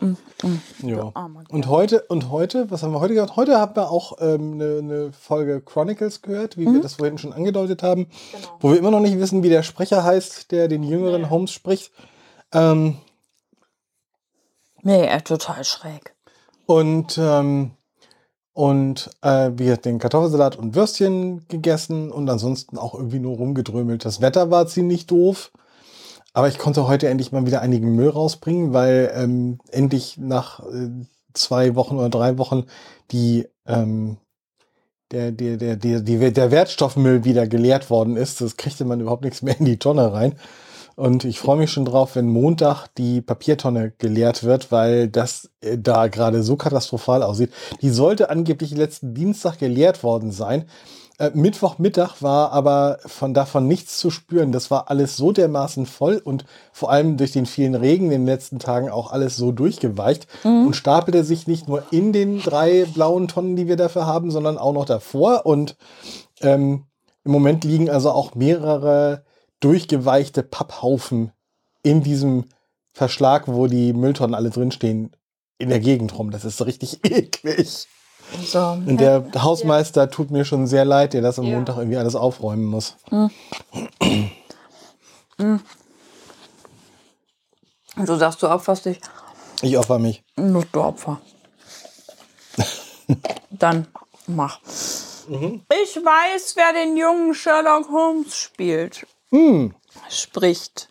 [0.00, 0.16] Mm,
[0.46, 1.10] mm, Ja.
[1.14, 3.36] armer Und heute, und heute, was haben wir heute gehabt?
[3.36, 7.32] Heute haben wir auch ähm, eine, eine Folge Chronicles gehört, wie wir das vorhin schon
[7.34, 8.56] angedeutet haben, Genau.
[8.60, 11.28] wo wir immer noch nicht wissen, wie der Sprecher heißt, der den jüngeren Nee.
[11.28, 11.92] Holmes spricht.
[12.52, 12.98] Ähm,
[14.86, 16.14] Nee, total schräg.
[16.66, 17.72] und ähm,
[18.54, 24.04] und äh, wir den Kartoffelsalat und Würstchen gegessen und ansonsten auch irgendwie nur rumgedrömelt.
[24.04, 25.50] Das Wetter war ziemlich doof.
[26.32, 30.90] Aber ich konnte heute endlich mal wieder einigen Müll rausbringen, weil ähm, endlich nach äh,
[31.32, 32.64] zwei Wochen oder drei Wochen
[33.12, 34.16] die, ähm,
[35.10, 38.40] der, der, der, der, der Wertstoffmüll wieder geleert worden ist.
[38.40, 40.34] Das kriegte man überhaupt nichts mehr in die Tonne rein.
[40.96, 45.78] Und ich freue mich schon drauf, wenn Montag die Papiertonne geleert wird, weil das äh,
[45.78, 47.52] da gerade so katastrophal aussieht.
[47.82, 50.66] Die sollte angeblich letzten Dienstag geleert worden sein.
[51.18, 54.52] Äh, Mittwochmittag war aber von davon nichts zu spüren.
[54.52, 58.26] Das war alles so dermaßen voll und vor allem durch den vielen Regen in den
[58.26, 63.28] letzten Tagen auch alles so durchgeweicht und stapelte sich nicht nur in den drei blauen
[63.28, 65.46] Tonnen, die wir dafür haben, sondern auch noch davor.
[65.46, 65.76] Und
[66.40, 66.84] ähm,
[67.24, 69.24] im Moment liegen also auch mehrere
[69.64, 71.32] durchgeweichte Papphaufen
[71.82, 72.44] in diesem
[72.92, 75.16] Verschlag, wo die Mülltonnen alle drinstehen,
[75.58, 76.30] in der Gegend rum.
[76.30, 77.86] Das ist so richtig eklig.
[78.44, 81.56] So, Und der Hausmeister tut mir schon sehr leid, der das am Ja.
[81.56, 82.96] Montag irgendwie alles aufräumen muss.
[85.38, 85.58] du
[87.96, 89.00] sagst, du opferst dich.
[89.62, 90.22] Ich opfer mich.
[90.36, 91.20] Nur du Opfer.
[93.50, 93.86] Dann
[94.26, 94.60] mach.
[94.66, 99.06] Ich weiß, wer den jungen Sherlock Holmes spielt.
[99.34, 99.74] Hm.
[100.08, 100.88] Spricht.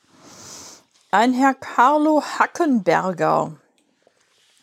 [1.11, 3.55] Ein Herr Carlo Hackenberger.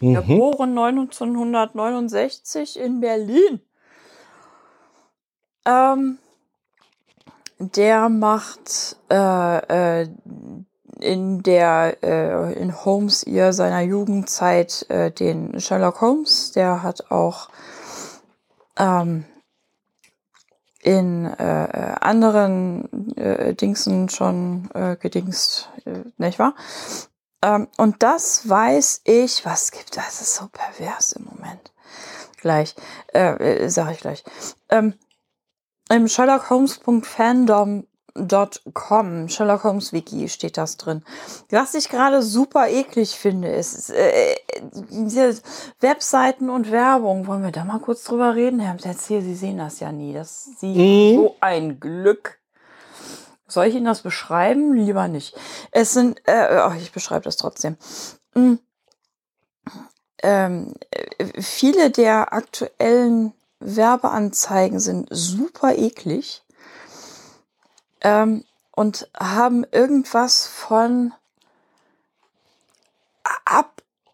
[0.00, 3.62] Geboren 1969 in Berlin.
[5.64, 6.18] Ähm,
[7.58, 10.08] der macht äh, äh,
[11.00, 16.52] in der äh, in Holmes ihr seiner Jugendzeit äh, den Sherlock Holmes.
[16.52, 17.48] Der hat auch
[18.76, 19.24] ähm,
[20.82, 26.54] in äh, äh, anderen äh, Dingsen schon äh, gedingst, äh, nicht wahr?
[27.42, 30.20] Ähm, und das weiß ich, was gibt das?
[30.20, 31.72] ist so pervers im Moment.
[32.40, 32.74] Gleich,
[33.12, 34.24] äh, äh, sag ich gleich.
[34.70, 34.94] Ähm,
[35.90, 36.08] Im
[38.16, 41.02] SherlockHolmes.fandom.com, Sherlock Holmes Wiki steht das drin.
[41.50, 44.36] Was ich gerade super eklig finde, ist äh,
[44.90, 45.40] diese
[45.80, 47.26] Webseiten und Werbung.
[47.26, 48.60] Wollen wir da mal kurz drüber reden?
[48.60, 50.12] Herr Erzähl, Sie sehen das ja nie.
[50.12, 52.38] Das ist Sie so ein Glück.
[53.46, 54.74] Soll ich Ihnen das beschreiben?
[54.74, 55.36] Lieber nicht.
[55.70, 57.76] Es sind, äh, oh, ich beschreibe das trotzdem.
[58.34, 58.54] Mm.
[60.22, 66.42] Ähm, äh, viele der aktuellen Werbeanzeigen sind super eklig
[68.02, 71.12] ähm, und haben irgendwas von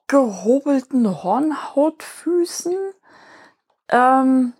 [0.06, 2.76] gehobelten Hornhautfüßen.
[3.88, 4.52] Ähm,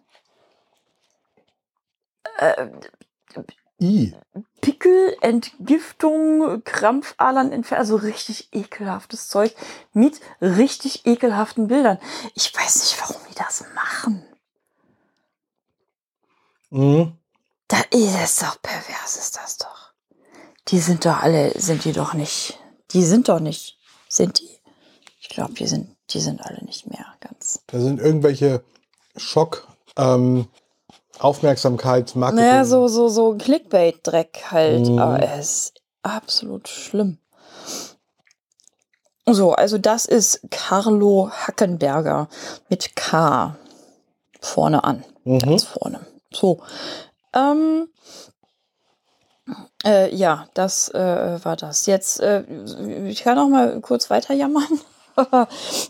[2.39, 2.69] äh,
[3.79, 4.15] I.
[4.63, 9.55] Pickel, Entgiftung, Krampfadern entfernen, also richtig ekelhaftes Zeug
[9.93, 11.99] mit richtig ekelhaften Bildern.
[12.35, 14.25] Ich weiß nicht, warum die das machen.
[16.71, 17.19] Mhm.
[17.69, 19.93] Da ist es doch pervers, ist das doch.
[20.69, 22.59] Die sind doch alle, sind die doch nicht.
[22.93, 23.79] Die sind doch nicht.
[24.09, 24.49] Sind die?
[25.21, 27.61] Ich glaube, die sind, die sind alle nicht mehr ganz.
[27.67, 28.63] Da sind irgendwelche
[29.17, 30.49] Schock, ähm,
[31.19, 32.45] Aufmerksamkeitsmarketing.
[32.45, 34.89] Naja, so, so, so Clickbait-Dreck halt.
[34.89, 34.99] Mhm.
[34.99, 37.19] Aber es ist absolut schlimm.
[39.29, 42.29] So, also das ist Carlo Hackenberger
[42.69, 43.57] mit K
[44.41, 45.05] vorne an.
[45.25, 45.41] Mhm.
[45.41, 46.07] Ganz vorne.
[46.33, 46.63] So.
[47.37, 47.89] Ähm,
[49.85, 51.87] äh, ja, das äh, war das.
[51.87, 52.43] Jetzt, äh,
[53.07, 54.81] ich kann auch mal kurz weiter jammern.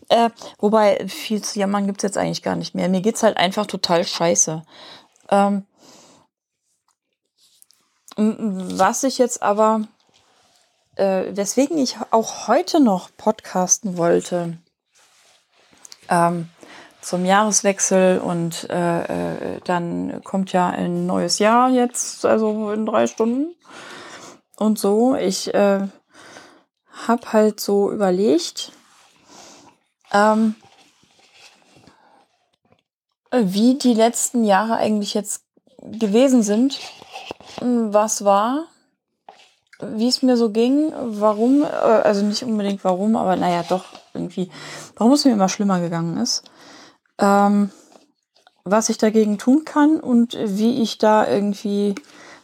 [0.08, 2.88] äh, wobei, viel zu jammern gibt's jetzt eigentlich gar nicht mehr.
[2.88, 4.62] Mir geht's halt einfach total scheiße.
[5.30, 5.66] Ähm,
[8.16, 9.82] was ich jetzt aber,
[10.96, 14.58] äh, weswegen ich auch heute noch podcasten wollte,
[16.08, 16.48] ähm,
[17.06, 19.02] zum Jahreswechsel und äh,
[19.54, 23.54] äh, dann kommt ja ein neues Jahr jetzt, also in drei Stunden
[24.56, 25.14] und so.
[25.14, 25.86] Ich äh,
[27.06, 28.72] habe halt so überlegt,
[30.12, 30.56] ähm,
[33.30, 35.44] wie die letzten Jahre eigentlich jetzt
[35.80, 36.80] gewesen sind,
[37.60, 38.64] was war,
[39.78, 44.50] wie es mir so ging, warum, äh, also nicht unbedingt warum, aber naja, doch irgendwie,
[44.96, 46.42] warum es mir immer schlimmer gegangen ist,
[47.18, 47.70] ähm,
[48.64, 51.94] was ich dagegen tun kann und wie ich da irgendwie,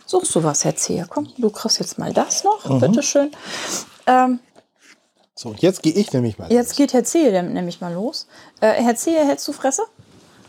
[0.06, 1.06] suchst du was, Herr Zeher?
[1.08, 2.80] Komm, du kriegst jetzt mal das noch, Mhm.
[2.80, 3.30] bitteschön.
[4.06, 4.38] Ähm,
[5.34, 6.52] So, und jetzt gehe ich nämlich mal.
[6.52, 6.76] jetzt los.
[6.76, 8.26] geht Herr Zehe nämlich mal los.
[8.60, 9.82] Äh, Herr Zehe, hältst du Fresse?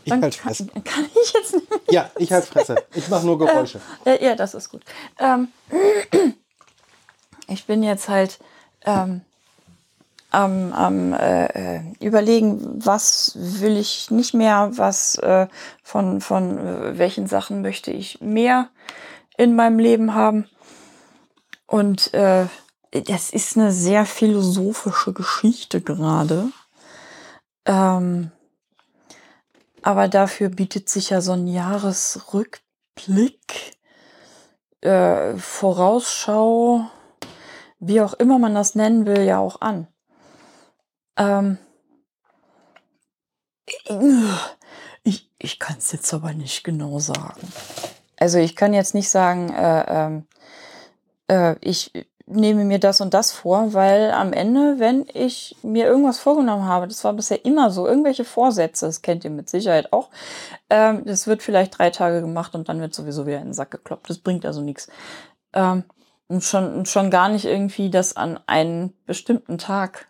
[0.04, 0.66] ich Dann halt kann, Fresse.
[0.84, 1.66] kann ich jetzt nicht.
[1.90, 2.76] Ja, ich halt Fresse.
[2.94, 3.80] Ich mache nur Geräusche.
[4.04, 4.82] Äh, ja, das ist gut.
[5.18, 5.48] Ähm,
[7.48, 8.38] ich bin jetzt halt
[8.84, 9.22] ähm,
[10.34, 15.46] am, am äh, äh, überlegen, was will ich nicht mehr, was äh,
[15.82, 18.68] von, von äh, welchen Sachen möchte ich mehr
[19.36, 20.48] in meinem Leben haben.
[21.66, 22.46] Und äh,
[22.90, 26.48] das ist eine sehr philosophische Geschichte gerade.
[27.66, 28.30] Ähm,
[29.82, 33.76] aber dafür bietet sich ja so ein Jahresrückblick,
[34.80, 36.86] äh, Vorausschau,
[37.78, 39.88] wie auch immer man das nennen will, ja auch an.
[41.16, 41.58] Ähm,
[45.02, 47.52] ich ich kann es jetzt aber nicht genau sagen.
[48.16, 50.26] Also ich kann jetzt nicht sagen, äh, ähm,
[51.28, 51.92] äh, ich
[52.26, 56.88] nehme mir das und das vor, weil am Ende, wenn ich mir irgendwas vorgenommen habe,
[56.88, 60.08] das war bisher immer so, irgendwelche Vorsätze, das kennt ihr mit Sicherheit auch,
[60.70, 63.72] ähm, das wird vielleicht drei Tage gemacht und dann wird sowieso wieder in den Sack
[63.72, 64.08] gekloppt.
[64.08, 64.88] Das bringt also nichts.
[65.52, 65.84] Ähm,
[66.26, 70.08] und schon, schon gar nicht irgendwie das an einen bestimmten Tag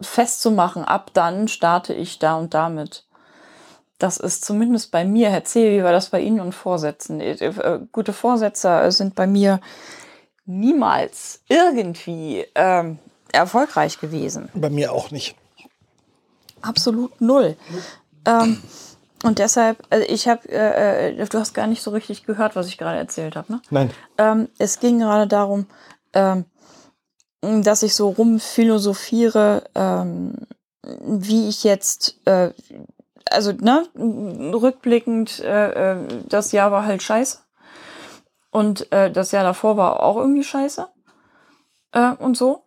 [0.00, 0.84] festzumachen.
[0.84, 3.04] Ab dann starte ich da und damit.
[3.98, 7.20] Das ist zumindest bei mir, Herr Zeh, wie war das bei Ihnen und Vorsätzen?
[7.20, 9.60] Äh, äh, Gute Vorsätze sind bei mir
[10.44, 12.98] niemals irgendwie ähm,
[13.32, 14.50] erfolgreich gewesen.
[14.54, 15.34] Bei mir auch nicht.
[16.62, 17.56] Absolut null.
[18.26, 18.62] Ähm,
[19.24, 22.68] und deshalb, also ich habe, äh, äh, du hast gar nicht so richtig gehört, was
[22.68, 23.62] ich gerade erzählt habe, ne?
[23.70, 23.90] Nein.
[24.18, 25.66] Ähm, es ging gerade darum,
[26.12, 26.44] ähm,
[27.40, 30.34] dass ich so rumphilosophiere, ähm,
[30.82, 32.50] wie ich jetzt, äh,
[33.30, 37.38] also ne, rückblickend, äh, äh, das Jahr war halt scheiße.
[38.50, 40.88] Und äh, das Jahr davor war auch irgendwie scheiße.
[41.92, 42.64] Äh, und so.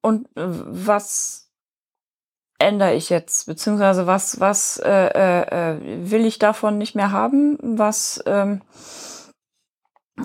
[0.00, 1.48] Und äh, was
[2.58, 3.46] ändere ich jetzt?
[3.46, 7.58] Beziehungsweise was, was äh, äh, äh, will ich davon nicht mehr haben?
[7.62, 8.62] Was ähm,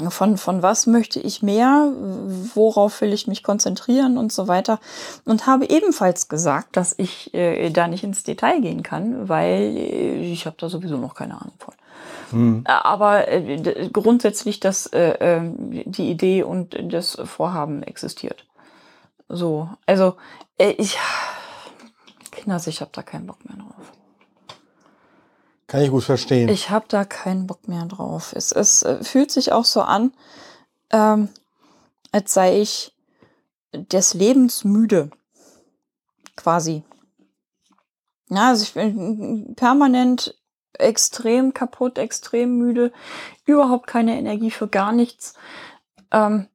[0.09, 1.91] von, von was möchte ich mehr?
[2.53, 4.79] Worauf will ich mich konzentrieren und so weiter?
[5.25, 10.31] Und habe ebenfalls gesagt, dass ich äh, da nicht ins Detail gehen kann, weil äh,
[10.31, 11.73] ich habe da sowieso noch keine Ahnung von.
[12.31, 12.63] Hm.
[12.65, 15.41] Aber äh, grundsätzlich, dass äh, äh,
[15.85, 18.45] die Idee und das Vorhaben existiert.
[19.29, 20.15] So, also
[20.57, 20.97] äh, ich,
[22.31, 23.91] Kinders, ich habe da keinen Bock mehr drauf.
[25.73, 26.49] Kann ich gut verstehen.
[26.49, 28.33] Ich habe da keinen Bock mehr drauf.
[28.35, 30.13] Es, es äh, fühlt sich auch so an,
[30.91, 31.29] ähm,
[32.11, 32.95] als sei ich
[33.71, 35.09] des Lebens müde.
[36.35, 36.83] Quasi.
[38.29, 40.39] Ja, also ich bin permanent
[40.73, 42.93] extrem kaputt, extrem müde,
[43.45, 45.33] überhaupt keine Energie für gar nichts.
[46.11, 46.49] Ähm,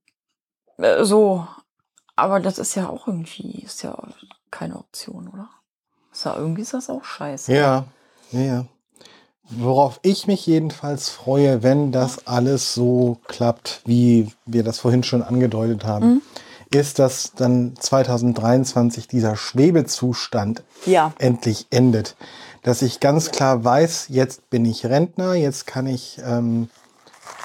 [0.77, 1.45] äh, so,
[2.15, 3.99] aber das ist ja auch irgendwie, ist ja
[4.53, 5.51] keine Option, oder?
[6.13, 7.53] Ist ja, irgendwie ist das auch scheiße.
[7.53, 7.87] Ja,
[8.31, 8.67] ja, ja.
[9.51, 15.23] Worauf ich mich jedenfalls freue, wenn das alles so klappt, wie wir das vorhin schon
[15.23, 16.23] angedeutet haben, mhm.
[16.71, 21.13] ist, dass dann 2023 dieser Schwebezustand ja.
[21.19, 22.17] endlich endet.
[22.63, 26.69] Dass ich ganz klar weiß, jetzt bin ich Rentner, jetzt kann ich, ähm,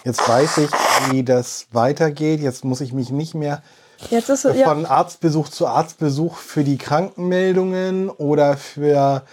[0.04, 0.70] jetzt weiß ich,
[1.12, 3.62] wie das weitergeht, jetzt muss ich mich nicht mehr
[4.10, 4.90] Jetzt ist, von ja.
[4.90, 9.24] Arztbesuch zu Arztbesuch für die Krankenmeldungen oder für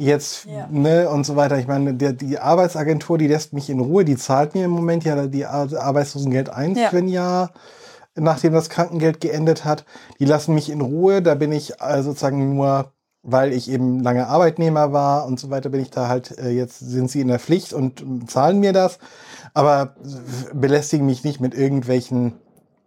[0.00, 0.66] jetzt, ja.
[0.70, 1.58] ne, und so weiter.
[1.58, 5.04] Ich meine, der, die Arbeitsagentur, die lässt mich in Ruhe, die zahlt mir im Moment
[5.04, 6.88] ja die Arbeitslosengeld 1 ja.
[6.88, 7.50] für ein Jahr,
[8.16, 9.84] nachdem das Krankengeld geendet hat.
[10.18, 12.92] Die lassen mich in Ruhe, da bin ich äh, sozusagen nur,
[13.22, 16.78] weil ich eben lange Arbeitnehmer war und so weiter, bin ich da halt, äh, jetzt
[16.78, 18.98] sind sie in der Pflicht und zahlen mir das,
[19.52, 19.96] aber
[20.54, 22.34] belästigen mich nicht mit irgendwelchen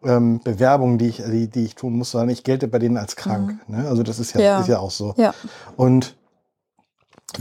[0.04, 3.16] ähm, Bewerbungen, die ich, die, die ich tun muss, sondern ich gelte bei denen als
[3.16, 3.56] krank.
[3.68, 3.78] Mhm.
[3.78, 3.88] Ne?
[3.88, 4.60] Also das ist ja, ja.
[4.62, 5.14] ist ja auch so.
[5.18, 5.36] Ja.
[5.78, 6.16] Und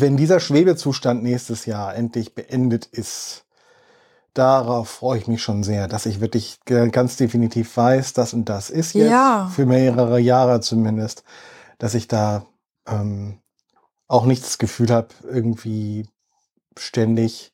[0.01, 3.45] wenn dieser Schwebezustand nächstes Jahr endlich beendet ist,
[4.35, 8.71] darauf freue ich mich schon sehr, dass ich wirklich ganz definitiv weiß, das und das
[8.71, 9.51] ist jetzt ja.
[9.55, 11.25] für mehrere Jahre zumindest,
[11.79, 12.47] dass ich da
[12.87, 13.39] ähm,
[14.09, 16.09] auch nicht das Gefühl habe, irgendwie
[16.77, 17.53] ständig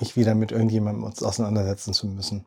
[0.00, 2.46] mich wieder mit irgendjemandem auseinandersetzen zu müssen.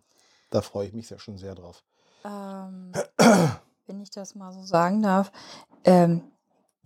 [0.50, 1.84] Da freue ich mich ja schon sehr drauf.
[2.24, 2.92] Ähm,
[3.88, 5.32] wenn ich das mal so sagen darf,
[5.84, 6.22] ähm,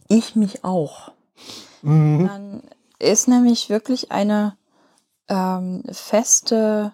[0.07, 1.11] ich mich auch.
[1.81, 2.27] Mhm.
[2.27, 2.63] Dann
[2.99, 4.57] ist nämlich wirklich eine
[5.27, 6.93] ähm, feste,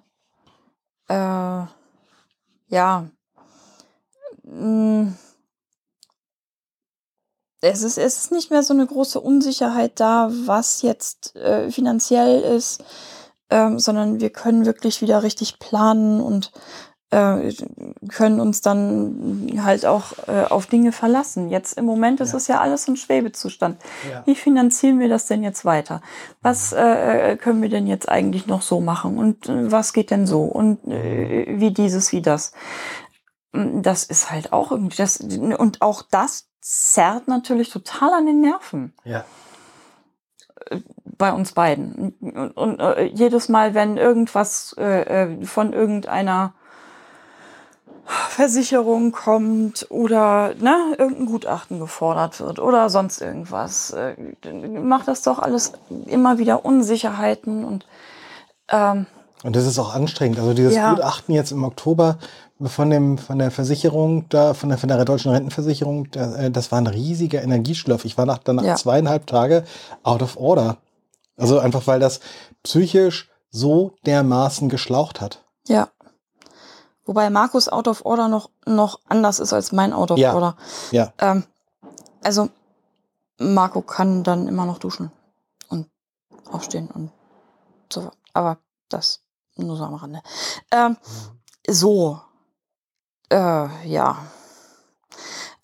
[1.08, 1.64] äh,
[2.68, 3.10] ja,
[4.44, 5.10] mm,
[7.62, 12.42] es ist, es ist nicht mehr so eine große Unsicherheit da, was jetzt äh, finanziell
[12.42, 12.84] ist,
[13.52, 16.52] ähm, sondern wir können wirklich wieder richtig planen und
[17.12, 17.54] äh,
[18.08, 21.50] können uns dann halt auch äh, auf Dinge verlassen.
[21.50, 22.38] Jetzt im Moment ist ja.
[22.38, 23.82] es ja alles ein Schwebezustand.
[24.10, 24.24] Ja.
[24.26, 26.02] Wie finanzieren wir das denn jetzt weiter?
[26.42, 29.18] Was äh, äh können wir denn jetzt eigentlich noch so machen?
[29.18, 30.44] Und äh, was geht denn so?
[30.44, 32.54] Und wie dieses, wie das?
[33.54, 38.42] Hm, das ist halt auch irgendwie das, und auch das zerrt natürlich total an den
[38.42, 38.94] Nerven.
[39.04, 39.26] Ja
[41.18, 42.16] bei uns beiden.
[42.20, 46.54] Und, und äh, jedes Mal, wenn irgendwas äh, von irgendeiner
[48.06, 53.92] Versicherung kommt oder ne, irgendein Gutachten gefordert wird oder sonst irgendwas.
[53.92, 54.16] Äh,
[54.80, 55.74] macht das doch alles
[56.08, 57.86] immer wieder Unsicherheiten und
[58.70, 59.06] ähm,
[59.44, 60.40] und das ist auch anstrengend.
[60.40, 60.94] Also dieses ja.
[60.94, 62.18] Gutachten jetzt im Oktober
[62.64, 66.80] von dem von der Versicherung da von der von der deutschen Rentenversicherung, äh, das war
[66.80, 68.06] ein riesiger Energieschlaf.
[68.06, 68.76] Ich war nach danach ja.
[68.76, 69.64] zweieinhalb Tage
[70.04, 70.78] out of order.
[71.38, 72.20] Also einfach weil das
[72.64, 75.44] psychisch so dermaßen geschlaucht hat.
[75.68, 75.90] Ja.
[77.06, 80.34] Wobei Markus Out of Order noch, noch anders ist als mein Out of ja.
[80.34, 80.56] Order.
[80.92, 81.14] Ja.
[81.18, 81.44] Ähm,
[82.24, 82.50] also,
[83.40, 85.12] Marco kann dann immer noch duschen
[85.70, 85.90] und
[86.52, 87.12] aufstehen und
[87.92, 88.12] so.
[88.34, 88.58] Aber
[88.90, 89.22] das
[89.58, 90.22] nur so am Rande.
[90.72, 90.98] Ähm,
[91.68, 92.20] so.
[93.30, 94.18] Äh, ja.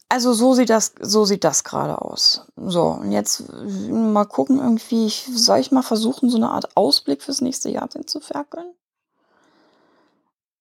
[0.09, 2.45] Also so sieht das, so sieht das gerade aus.
[2.55, 7.41] So, und jetzt mal gucken, irgendwie, soll ich mal versuchen, so eine Art Ausblick fürs
[7.41, 8.73] nächste Jahr zu ferkeln?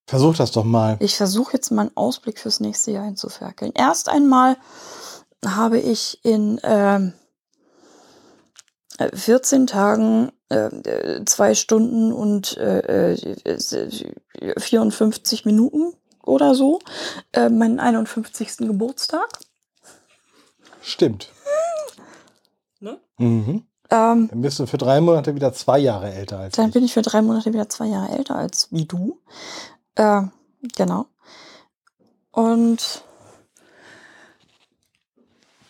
[0.07, 0.97] Versuch das doch mal.
[1.01, 3.73] Ich versuche jetzt mal einen Ausblick fürs nächste Jahr hinzuferkeln.
[3.75, 4.57] Erst einmal
[5.45, 7.13] habe ich in ähm,
[9.13, 13.17] 14 Tagen äh, zwei Stunden und äh,
[14.59, 15.93] 54 äh, Minuten
[16.23, 16.79] oder so
[17.33, 18.59] äh, meinen 51.
[18.59, 19.27] Geburtstag.
[20.83, 21.31] Stimmt.
[22.79, 22.99] Ne?
[23.19, 23.67] Mhm.
[23.91, 26.75] Ähm, dann bist du für drei Monate wieder zwei Jahre älter als Dann ich.
[26.75, 29.21] bin ich für drei Monate wieder zwei Jahre älter als wie du.
[29.97, 30.23] Äh,
[30.77, 31.07] genau.
[32.31, 33.05] Und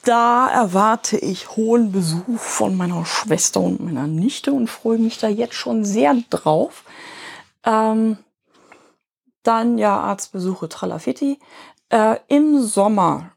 [0.05, 5.29] da erwarte ich hohen Besuch von meiner Schwester und meiner Nichte und freue mich da
[5.29, 6.85] jetzt schon sehr drauf.
[7.64, 8.18] Ähm,
[9.43, 11.39] dann ja Arztbesuche Tralafitti.
[11.89, 13.33] Äh, Im Sommer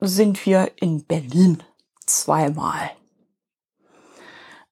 [0.00, 1.62] sind wir in Berlin
[2.06, 2.90] zweimal.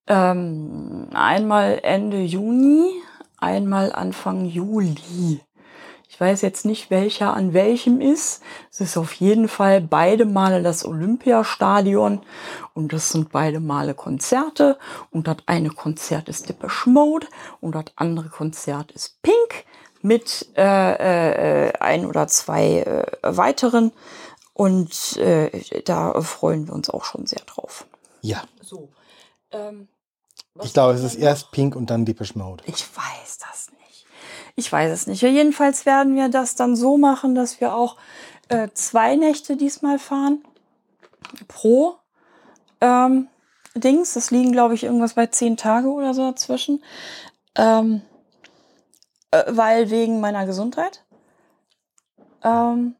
[0.06, 2.90] Ähm, einmal Ende Juni,
[3.42, 5.40] einmal Anfang Juli.
[6.08, 8.42] Ich weiß jetzt nicht, welcher an welchem ist.
[8.70, 12.20] Es ist auf jeden Fall beide Male das Olympiastadion
[12.74, 14.78] und das sind beide Male Konzerte
[15.10, 17.26] und das eine Konzert ist Depeche Mode
[17.60, 19.64] und das andere Konzert ist Pink
[20.02, 23.92] mit äh, äh, ein oder zwei äh, weiteren
[24.52, 27.86] und äh, da freuen wir uns auch schon sehr drauf.
[28.20, 28.42] Ja.
[28.60, 28.90] So.
[29.50, 29.88] Ähm,
[30.60, 32.62] ich glaube, es ist erst Pink und dann Deepish Mode.
[32.66, 34.06] Ich weiß das nicht.
[34.54, 35.22] Ich weiß es nicht.
[35.22, 37.96] Jedenfalls werden wir das dann so machen, dass wir auch
[38.48, 40.44] äh, zwei Nächte diesmal fahren.
[41.48, 41.96] pro
[42.80, 43.28] ähm,
[43.74, 44.14] Dings.
[44.14, 46.84] Das liegen, glaube ich, irgendwas bei zehn Tage oder so dazwischen.
[47.56, 48.02] Ähm,
[49.30, 51.04] äh, weil wegen meiner Gesundheit.
[52.44, 52.96] Ähm,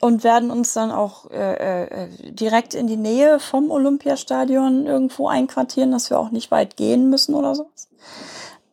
[0.00, 5.92] und werden uns dann auch äh, äh, direkt in die Nähe vom Olympiastadion irgendwo einquartieren,
[5.92, 7.88] dass wir auch nicht weit gehen müssen oder sowas.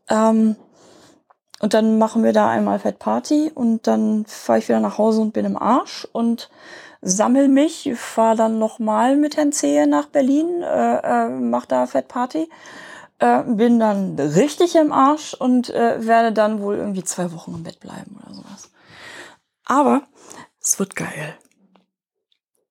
[0.10, 0.56] Ähm,
[1.60, 5.22] und dann machen wir da einmal Fett Party und dann fahre ich wieder nach Hause
[5.22, 6.50] und bin im Arsch und
[7.02, 12.08] sammel mich, fahre dann nochmal mit Herrn Zehe nach Berlin, äh, äh, mach da Fett
[12.08, 12.48] Party,
[13.20, 17.64] äh, bin dann richtig im Arsch und äh, werde dann wohl irgendwie zwei Wochen im
[17.64, 18.70] Bett bleiben oder sowas.
[19.66, 20.04] Aber
[20.68, 21.38] es wird geil.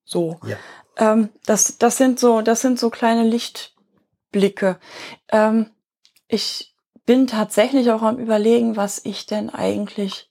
[0.05, 0.39] So.
[0.45, 0.57] Ja.
[0.99, 4.79] Ähm, das, das sind so, das sind so kleine Lichtblicke.
[5.29, 5.71] Ähm,
[6.29, 6.75] ich
[7.07, 10.31] bin tatsächlich auch am überlegen, was ich denn eigentlich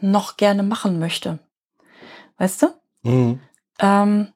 [0.00, 1.38] noch gerne machen möchte.
[2.38, 2.66] Weißt du?
[3.02, 3.40] Mhm.
[3.78, 4.32] Ähm,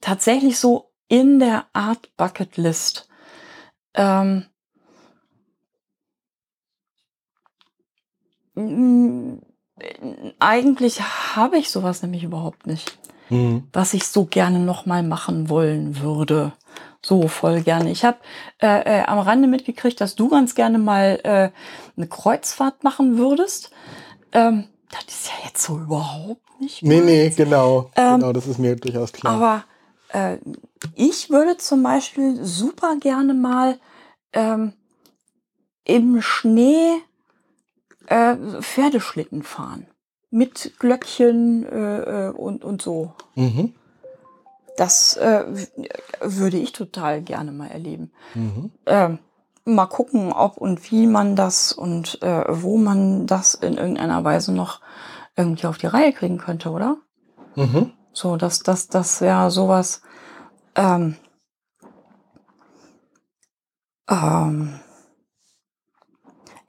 [0.00, 3.08] tatsächlich so in der Art Bucketlist.
[3.94, 4.46] Ähm,
[8.56, 9.40] m-
[10.38, 11.00] eigentlich
[11.36, 12.98] habe ich sowas nämlich überhaupt nicht,
[13.28, 13.64] Mhm.
[13.72, 16.52] was ich so gerne noch mal machen wollen würde.
[17.02, 17.90] So voll gerne.
[17.90, 18.18] Ich habe
[18.60, 21.50] äh, äh, am Rande mitgekriegt, dass du ganz gerne mal äh,
[21.96, 23.70] eine Kreuzfahrt machen würdest.
[24.32, 26.82] Ähm, das ist ja jetzt so überhaupt nicht.
[26.82, 27.36] Nee, nee, meins.
[27.36, 27.90] genau.
[27.96, 29.34] Ähm, genau, das ist mir durchaus klar.
[29.34, 29.64] Aber
[30.08, 30.38] äh,
[30.94, 33.78] ich würde zum Beispiel super gerne mal
[34.32, 34.72] ähm,
[35.84, 36.92] im Schnee
[38.06, 39.86] äh, Pferdeschlitten fahren.
[40.30, 43.14] Mit Glöckchen äh, äh, und, und so.
[43.34, 43.74] mhm.
[44.76, 45.44] Das äh,
[46.20, 48.12] würde ich total gerne mal erleben.
[48.34, 48.70] Mhm.
[48.84, 49.18] Ähm,
[49.64, 54.52] mal gucken, ob und wie man das und äh, wo man das in irgendeiner Weise
[54.52, 54.82] noch
[55.34, 56.98] irgendwie auf die Reihe kriegen könnte, oder?
[57.54, 57.92] Mhm.
[58.12, 60.02] So, dass das, das wäre sowas.
[60.74, 61.16] Ähm,
[64.08, 64.80] ähm,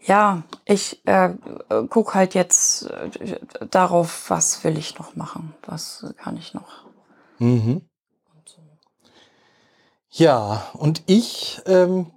[0.07, 1.33] ja, ich äh,
[1.89, 3.39] gucke halt jetzt äh,
[3.69, 6.85] darauf, was will ich noch machen, was kann ich noch.
[7.39, 7.81] Mhm.
[10.09, 12.11] Ja, und ich ähm,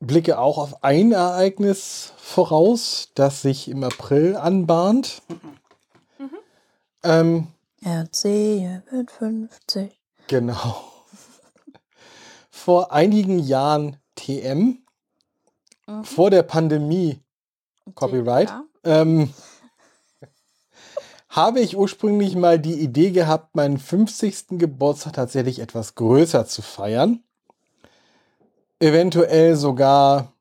[0.00, 5.22] blicke auch auf ein Ereignis voraus, das sich im April anbahnt.
[7.02, 7.48] Ähm,
[7.82, 10.00] Erzähle wird 50.
[10.26, 10.82] genau.
[12.50, 14.82] Vor einigen Jahren TM,
[15.88, 16.04] Mhm.
[16.04, 17.20] vor der Pandemie,
[17.94, 18.50] Copyright.
[18.50, 18.64] Ja.
[18.84, 19.32] ähm,
[21.30, 24.58] habe ich ursprünglich mal die Idee gehabt, meinen 50.
[24.58, 27.22] Geburtstag tatsächlich etwas größer zu feiern.
[28.80, 30.34] Eventuell sogar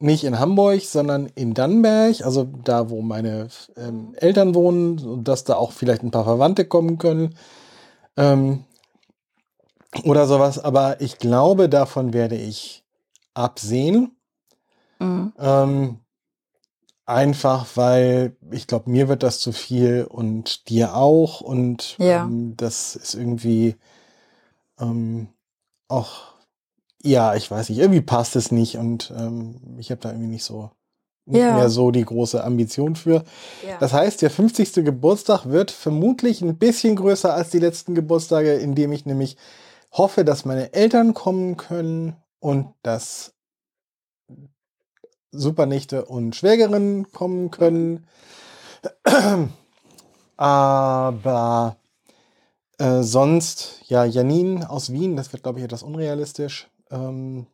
[0.00, 5.44] nicht in Hamburg, sondern in Dannenberg, also da, wo meine ähm, Eltern wohnen, und dass
[5.44, 7.36] da auch vielleicht ein paar Verwandte kommen können.
[8.16, 8.64] Ähm,
[10.04, 10.58] oder sowas.
[10.58, 12.82] Aber ich glaube, davon werde ich
[13.34, 14.16] absehen.
[15.00, 15.32] Mhm.
[15.38, 16.00] Ähm,
[17.06, 21.40] einfach weil ich glaube, mir wird das zu viel und dir auch.
[21.40, 22.24] Und Ja.
[22.24, 23.76] ähm, das ist irgendwie
[24.78, 25.28] ähm,
[25.88, 26.34] auch,
[27.02, 30.44] ja, ich weiß nicht, irgendwie passt es nicht und ähm, ich habe da irgendwie nicht
[30.44, 30.70] so
[31.26, 31.54] nicht Ja.
[31.54, 33.24] mehr so die große Ambition für.
[33.66, 33.78] Ja.
[33.78, 34.84] Das heißt, der 50.
[34.84, 39.36] Geburtstag wird vermutlich ein bisschen größer als die letzten Geburtstage, indem ich nämlich
[39.92, 43.34] hoffe, dass meine Eltern kommen können und dass
[45.32, 48.06] Supernichte und Schwägerinnen kommen können.
[50.36, 51.76] Aber
[52.78, 56.68] äh, sonst, ja, Janine aus Wien, das wird, glaube ich, etwas unrealistisch.
[56.90, 57.46] Ähm,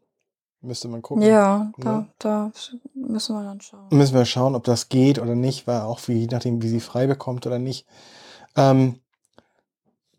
[0.60, 1.22] müsste man gucken.
[1.24, 2.06] ja, da, Ja.
[2.18, 2.50] da
[2.94, 3.88] müssen wir dann schauen.
[3.90, 6.80] Müssen wir schauen, ob das geht oder nicht, weil auch wie, je nachdem, wie sie
[6.80, 7.86] frei bekommt oder nicht.
[8.56, 9.00] Ähm,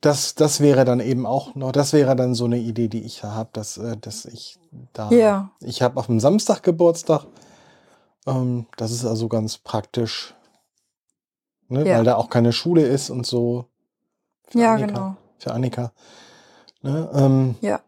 [0.01, 3.23] das, das wäre dann eben auch noch, das wäre dann so eine Idee, die ich
[3.23, 4.57] habe, dass, äh, dass ich
[4.93, 5.49] da, Ja.
[5.59, 7.25] ich habe auf dem Samstag Geburtstag.
[8.27, 10.35] Ähm, das ist also ganz praktisch,
[11.69, 11.97] ne, Ja.
[11.97, 13.65] weil da auch keine Schule ist und so.
[14.49, 15.15] Für Ja, Annika, genau.
[15.39, 15.91] Für Annika.
[16.81, 17.81] Ne, ähm, Ja.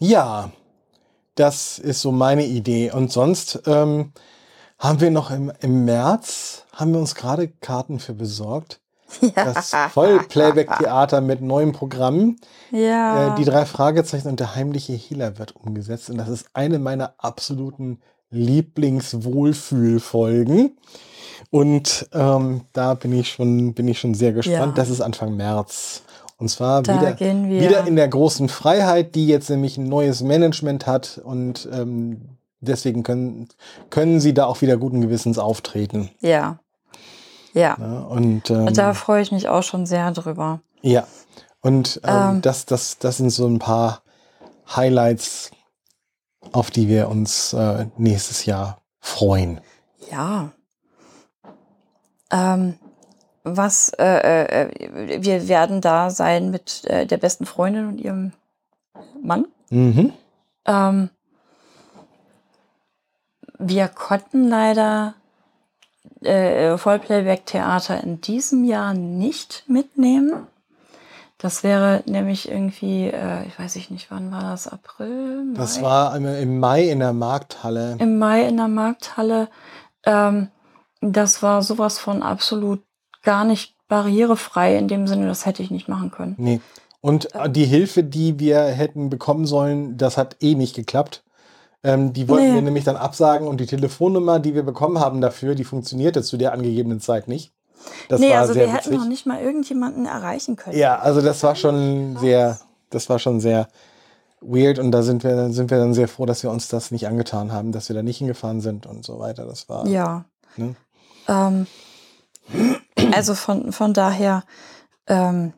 [0.00, 0.52] Ja,
[1.34, 2.92] das ist so meine Idee.
[2.92, 4.12] Und sonst ähm,
[4.78, 8.80] haben wir noch im, im März, haben wir uns gerade Karten für besorgt.
[9.34, 12.36] Das Vollplayback-Theater mit neuem Programm.
[12.70, 13.34] Ja.
[13.34, 16.10] Äh, die drei Fragezeichen und der heimliche Healer wird umgesetzt.
[16.10, 18.00] Und das ist eine meiner absoluten
[18.30, 20.76] Lieblingswohlfühlfolgen.
[21.50, 24.76] Und ähm, da bin ich schon, bin ich schon sehr gespannt.
[24.76, 24.82] Ja.
[24.82, 26.02] Das ist Anfang März.
[26.36, 30.86] Und zwar Da wieder, wieder in der großen Freiheit, die jetzt nämlich ein neues Management
[30.86, 31.20] hat.
[31.24, 33.48] Und ähm, deswegen können,
[33.90, 36.10] können sie da auch wieder guten Gewissens auftreten.
[36.20, 36.58] ja.
[37.58, 37.76] Ja.
[37.80, 40.60] Ja, und ähm, Da freue ich mich auch schon sehr drüber.
[40.82, 41.06] ja.
[41.60, 42.42] Und ähm, Ähm.
[42.42, 44.02] das, das, das sind so ein paar
[44.76, 45.50] Highlights,
[46.52, 49.60] auf die wir uns äh, nächstes Jahr freuen.
[50.08, 50.52] Ja.
[52.30, 52.78] Ähm,
[53.42, 58.32] was, äh, äh, wir werden da sein mit äh, der besten Freundin und ihrem
[59.20, 59.46] Mann.
[59.70, 60.12] Mhm.
[60.64, 61.10] Ähm,
[63.58, 65.14] wir konnten leider
[66.22, 70.46] äh, Vollplayback-Theater in diesem Jahr nicht mitnehmen.
[71.38, 74.66] Das wäre nämlich irgendwie, äh, ich weiß ich nicht, wann war das?
[74.66, 75.44] April?
[75.44, 75.54] Mai?
[75.56, 77.96] Das war im- im Mai in der Markthalle.
[78.00, 79.48] im Mai in der Markthalle.
[80.04, 80.48] Ähm,
[81.00, 82.82] das war sowas von absolut
[83.22, 86.34] gar nicht barrierefrei in dem Sinne, das hätte ich nicht machen können.
[86.38, 86.60] Nee.
[87.00, 87.52] Und Ähm.
[87.52, 91.22] die Hilfe, die wir hätten bekommen sollen, das hat eh nicht geklappt.
[91.84, 92.54] Ähm, die wollten Nee.
[92.54, 96.36] wir nämlich dann absagen und die Telefonnummer, die wir bekommen haben dafür, die funktionierte zu
[96.36, 97.52] der angegebenen Zeit nicht.
[98.08, 98.98] Das nee, also wir hätten witzig.
[98.98, 100.76] noch nicht mal irgendjemanden erreichen können.
[100.76, 102.58] Ja, also das war schon sehr,
[102.90, 103.68] das war schon sehr
[104.40, 106.90] weird und da sind wir, dann sind wir dann sehr froh, dass wir uns das
[106.90, 109.46] nicht angetan haben, dass wir da nicht hingefahren sind und so weiter.
[109.46, 109.86] Das war.
[109.86, 110.24] Ja.
[110.56, 110.74] Ne?
[111.28, 111.66] Ähm,
[113.12, 114.42] also von, von daher,
[115.06, 115.52] ähm,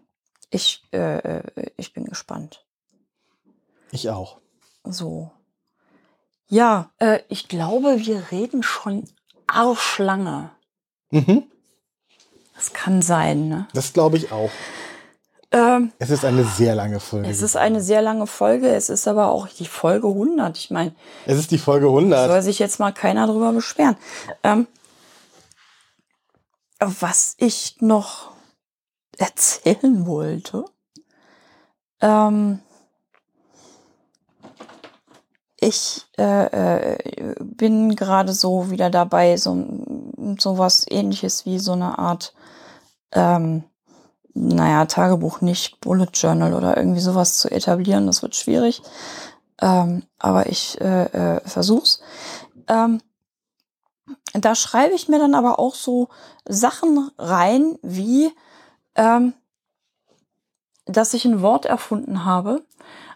[0.51, 2.67] ich, äh, äh, ich bin gespannt.
[3.93, 4.39] Ich auch.
[4.85, 5.31] So.
[6.51, 9.05] Ja, äh, ich glaube, wir reden schon
[9.47, 10.51] arschlange.
[11.11, 11.45] Mhm.
[12.57, 13.69] Das kann sein, ne?
[13.73, 14.51] Das glaube ich auch.
[15.53, 17.29] Ähm, Es ist eine sehr lange Folge.
[17.29, 20.59] Es ist eine sehr lange Folge, es ist aber auch die Folge 100.
[20.59, 20.93] Ich meine,
[21.25, 22.29] es ist die Folge 100.
[22.29, 23.97] soll sich jetzt mal keiner drüber beschweren.
[24.43, 24.67] Ähm,
[26.81, 28.33] was ich noch
[29.19, 30.65] erzählen wollte,
[32.01, 32.61] ähm,
[35.61, 39.65] ich äh, äh, bin gerade so wieder dabei, so,
[40.39, 42.35] so was ähnliches wie so eine Art,
[43.13, 43.65] ähm,
[44.33, 48.07] naja, Tagebuch nicht, Bullet Journal oder irgendwie sowas zu etablieren.
[48.07, 48.83] Das wird schwierig.
[49.61, 52.01] Ähm, aber ich äh, äh, versuch's.
[52.69, 53.03] Ähm,
[54.33, 56.09] da schreibe ich mir dann aber auch so
[56.49, 58.33] Sachen rein, wie
[58.95, 59.35] ähm,
[60.87, 62.63] dass ich ein Wort erfunden habe,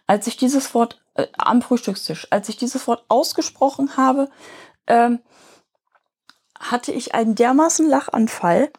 [0.07, 4.30] als ich dieses Wort äh, am Frühstückstisch, als ich dieses Wort ausgesprochen habe,
[4.86, 5.20] ähm,
[6.58, 8.70] hatte ich einen dermaßen Lachanfall,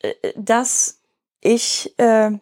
[0.00, 1.00] äh, dass
[1.40, 2.32] ich, äh,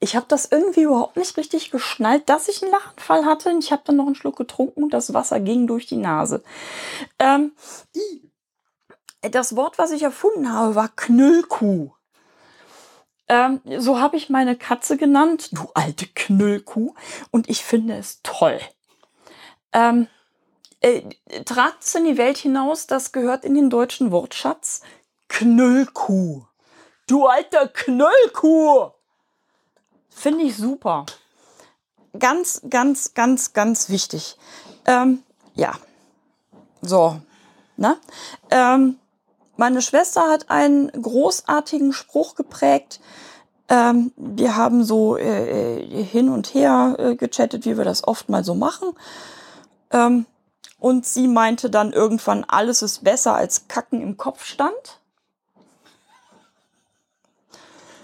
[0.00, 3.50] ich habe das irgendwie überhaupt nicht richtig geschnallt, dass ich einen Lachanfall hatte.
[3.50, 6.42] Und ich habe dann noch einen Schluck getrunken und das Wasser ging durch die Nase.
[7.18, 7.52] Ähm,
[9.22, 11.90] das Wort, was ich erfunden habe, war Knüllkuh.
[13.32, 16.92] Ähm, so habe ich meine Katze genannt, du alte Knüllkuh.
[17.30, 18.60] Und ich finde es toll.
[19.72, 20.06] Ähm,
[20.82, 21.00] äh,
[21.46, 24.82] Tragt es in die Welt hinaus, das gehört in den deutschen Wortschatz.
[25.28, 26.42] Knüllkuh.
[27.06, 28.90] Du alter Knüllkuh.
[30.10, 31.06] Finde ich super.
[32.18, 34.36] Ganz, ganz, ganz, ganz wichtig.
[34.84, 35.22] Ähm,
[35.54, 35.72] ja.
[36.82, 37.18] So.
[37.78, 37.96] Ne?
[38.50, 38.98] Ähm,
[39.56, 43.00] meine Schwester hat einen großartigen Spruch geprägt.
[43.68, 48.44] Ähm, wir haben so äh, hin und her äh, gechattet, wie wir das oft mal
[48.44, 48.92] so machen.
[49.90, 50.26] Ähm,
[50.78, 54.98] und sie meinte dann irgendwann, alles ist besser als Kacken im Kopfstand.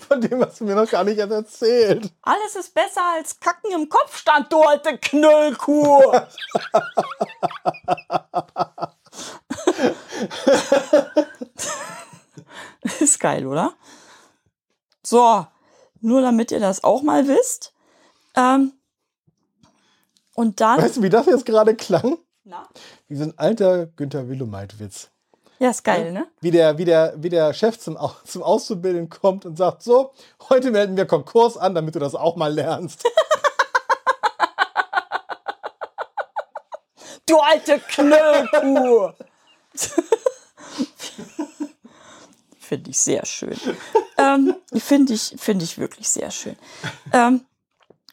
[0.07, 2.11] Von dem hast du mir noch gar nicht erzählt.
[2.23, 6.13] Alles ist besser als Kacken im Kopfstand, du alte Knüllkuh.
[13.01, 13.75] ist geil, oder?
[15.03, 15.47] So,
[16.01, 17.73] nur damit ihr das auch mal wisst.
[18.37, 18.73] Ähm,
[20.35, 20.81] und dann.
[20.81, 22.19] Weißt du, wie das jetzt gerade klang?
[22.45, 22.69] Na?
[23.09, 25.11] Wie so ein alter Günther Willumeit-Witz.
[25.59, 26.29] Ja, ist geil, ne?
[26.41, 30.13] Wie der, wie der, wie der Chef zum, zum Auszubildenden kommt und sagt, so,
[30.49, 33.05] heute melden wir Konkurs an, damit du das auch mal lernst.
[37.29, 39.13] Du alte Knüllkuh!
[42.59, 43.59] Finde ich sehr schön.
[44.19, 46.57] ähm, Finde ich, finde ich wirklich sehr schön.
[47.13, 47.47] Ähm,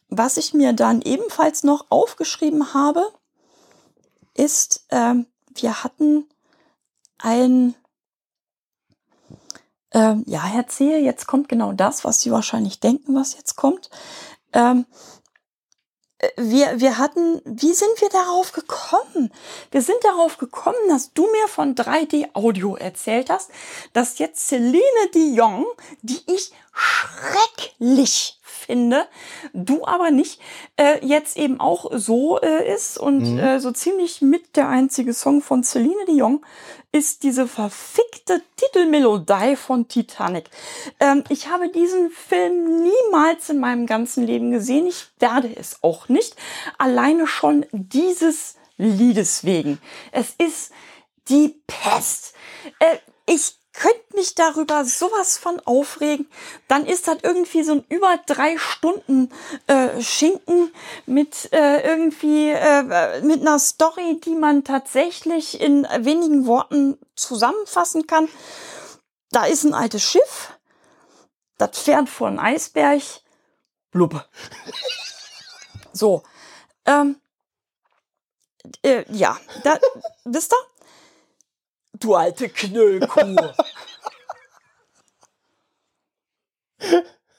[0.07, 3.03] was ich mir dann ebenfalls noch aufgeschrieben habe,
[4.33, 6.29] ist, ähm, wir hatten
[7.17, 7.75] ein,
[9.91, 13.89] ähm, ja, erzähle, jetzt kommt genau das, was Sie wahrscheinlich denken, was jetzt kommt.
[14.53, 15.24] Ähm, äh,
[16.37, 19.31] wir, wir hatten, wie sind wir darauf gekommen?
[19.71, 23.49] Wir sind darauf gekommen, dass du mir von 3D Audio erzählt hast,
[23.93, 24.81] dass jetzt Celine
[25.13, 25.65] Dion,
[26.01, 28.34] die ich schrecklich
[28.65, 29.07] finde,
[29.53, 30.39] du aber nicht,
[30.77, 35.41] äh, jetzt eben auch so äh, ist und äh, so ziemlich mit der einzige Song
[35.41, 36.41] von Celine Dion
[36.91, 40.49] ist diese verfickte Titelmelodie von Titanic.
[40.99, 44.87] Ähm, ich habe diesen Film niemals in meinem ganzen Leben gesehen.
[44.87, 46.35] Ich werde es auch nicht.
[46.77, 49.79] Alleine schon dieses Liedes wegen.
[50.11, 50.71] Es ist
[51.27, 52.33] die Pest.
[52.79, 56.29] Äh, ich könnte mich darüber sowas von aufregen.
[56.67, 59.31] Dann ist das irgendwie so ein über drei Stunden
[59.67, 60.73] äh, Schinken
[61.05, 68.29] mit äh, irgendwie äh, mit einer Story, die man tatsächlich in wenigen Worten zusammenfassen kann.
[69.31, 70.53] Da ist ein altes Schiff,
[71.57, 73.01] das fährt vor einen Eisberg,
[73.91, 74.27] blub.
[75.91, 76.23] So,
[76.85, 77.19] ähm,
[78.83, 79.79] äh, ja, da,
[80.25, 80.74] wisst ihr?
[81.99, 83.53] Du alte Knöllkuh.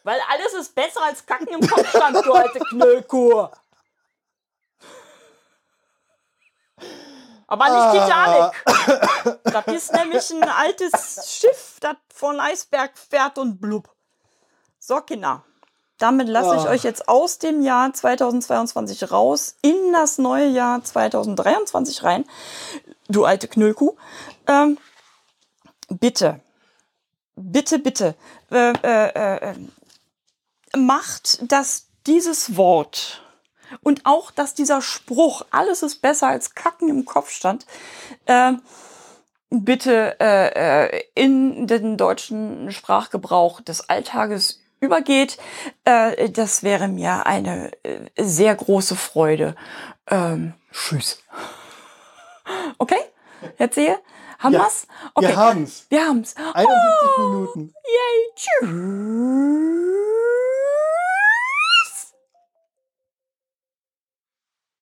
[0.02, 3.48] Weil alles ist besser als Kacken im Kopfstand, du alte Knöllkuh.
[7.48, 8.64] Aber nicht Titanic.
[9.44, 13.94] Das ist nämlich ein altes Schiff, das von Eisberg fährt und blub.
[14.78, 15.44] So, Kinder.
[15.98, 22.02] Damit lasse ich euch jetzt aus dem Jahr 2022 raus in das neue Jahr 2023
[22.02, 22.26] rein.
[23.08, 23.96] Du alte Knüllkuh.
[24.48, 24.78] Ähm,
[25.88, 26.40] bitte,
[27.36, 28.14] bitte, bitte,
[28.50, 29.54] äh, äh, äh,
[30.76, 33.22] macht, dass dieses Wort
[33.82, 37.66] und auch, dass dieser Spruch, alles ist besser als Kacken im Kopfstand,
[38.26, 38.52] äh,
[39.50, 45.38] bitte äh, äh, in den deutschen Sprachgebrauch des Alltages übergeht.
[45.84, 47.70] Äh, das wäre mir eine
[48.18, 49.54] sehr große Freude.
[50.08, 51.22] Ähm, tschüss.
[52.78, 53.00] Okay?
[53.58, 53.98] Jetzt sehe.
[54.38, 54.86] Haben Ja, wir's?
[55.14, 55.28] Okay.
[55.28, 55.86] Wir haben's.
[55.88, 56.34] Wir haben's.
[56.36, 57.74] 71 Minuten.
[57.84, 58.32] Yay.
[58.36, 59.85] Tschüss.